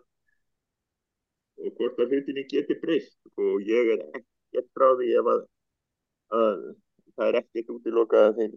[1.61, 5.41] og hvort að hlutinni geti breyst og ég er ekkert frá því ef að,
[6.37, 6.61] að
[7.17, 8.55] það er ekkert útilokað að þeir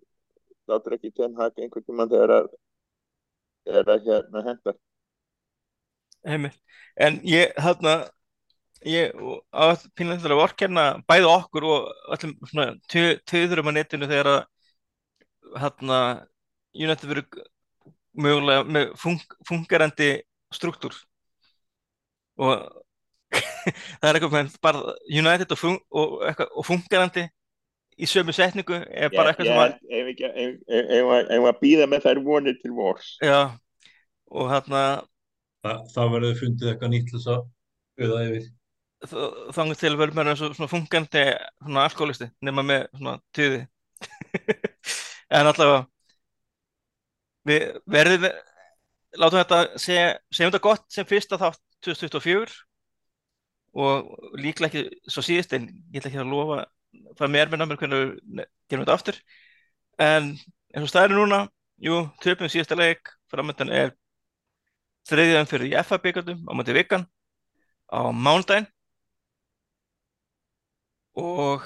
[0.71, 2.47] látur ekki ten haka einhvern tímann þegar að
[3.67, 4.77] þegar að hérna hendar
[6.27, 6.51] heimi.
[6.95, 7.95] En ég, hérna,
[8.87, 9.15] ég
[9.51, 12.77] á pínlega að vorkenna bæði okkur og öllum
[13.29, 14.43] töðurum á netinu þegar að
[15.63, 15.99] hérna
[16.73, 17.41] United verið
[18.13, 20.15] mögulega með fung, fungerandi
[20.53, 20.95] struktúr
[22.41, 22.63] og
[24.01, 27.25] það er eitthvað bara United og, fung, og, og fungerandi
[27.99, 29.57] í sömu setningu er bara eitthvað sem
[29.89, 33.17] ef- ef að- býða með þær vonir til vors.
[33.21, 33.51] Já,
[34.31, 34.83] og hérna
[35.63, 37.41] það verður fundið eitthvað nýtt þess að
[38.03, 38.49] auða yfir.
[39.53, 41.23] þannig til verður maður eins og svona fungandi
[41.59, 43.63] svona alkoholisti nema með svona tíði.
[45.33, 45.87] En allavega
[47.47, 48.27] við verðum
[49.19, 52.53] látum þetta segja, segjum þetta gott sem fyrsta þátt 2024
[53.73, 56.59] og líklega ekki svo síðist en ég ætla ekki að lofa
[57.17, 59.19] það mér með námið hvernig við gerum þetta aftur.
[60.01, 60.31] En
[60.73, 61.43] eins og staðir núna
[61.83, 63.93] jú, töpum síðasta leik framöndan er
[65.09, 67.07] þriðjan fyrir í FA byggandum á mæti vikan
[67.91, 68.69] á mánudaginn.
[71.19, 71.65] Og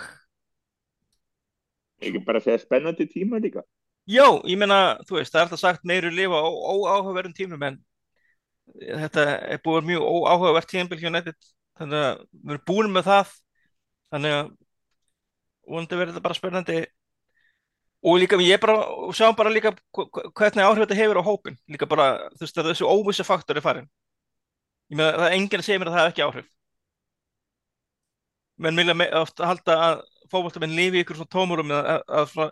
[2.03, 3.63] ekki bara segja spennandi tíma líka?
[4.07, 7.80] Já, ég meina, þú veist, það er alltaf sagt meiru lifa á óáhugaverðum tímum en
[8.75, 11.49] þetta er búið mjög óáhugavert tímabil hjá United
[11.80, 13.34] þannig að við erum búin með það.
[14.13, 14.51] Þannig að
[15.68, 16.80] vonandi verður þetta bara spennandi.
[18.07, 18.76] Og líka ég bara,
[19.07, 22.05] og sjáum bara líka hvernig áhrif þetta hefur á hópin líka bara,
[22.38, 23.88] þú veist, þessu óvissu faktor er farin
[24.91, 26.47] ég meina, það er enginn segja mér að það hefur ekki áhrif.
[28.57, 29.99] Menn vilja me- oft halda að
[30.32, 32.51] fótboltamenn lifi ykkur svona tómurum að, að, svona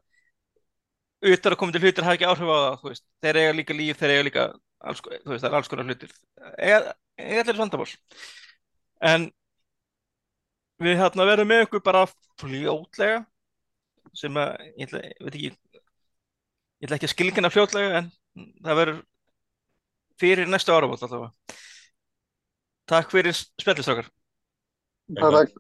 [1.25, 3.05] utan að koma til hlutir hafa ekki áhrif á það, þú veist.
[3.23, 4.45] Þeir eiga líka líf, þeir eiga líka
[4.85, 6.13] alls, þú veist, það er alls konar hlutir.
[6.57, 6.79] Eiga,
[7.21, 7.89] eiga allir vandamál.
[9.13, 9.29] En
[10.83, 12.05] við hérna verðum með ykkur bara
[12.41, 13.23] fljótlega
[14.15, 18.09] sem að, ég ætla, ég veit ekki ég ætla ekki að skilgjana fljótlega en
[18.65, 19.01] það verður
[20.21, 21.61] fyrir næstu áramót allavega
[22.85, 24.11] Takk fyrir spjallistrákar
[25.15, 25.55] Takk.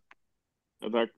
[0.85, 1.13] Takk.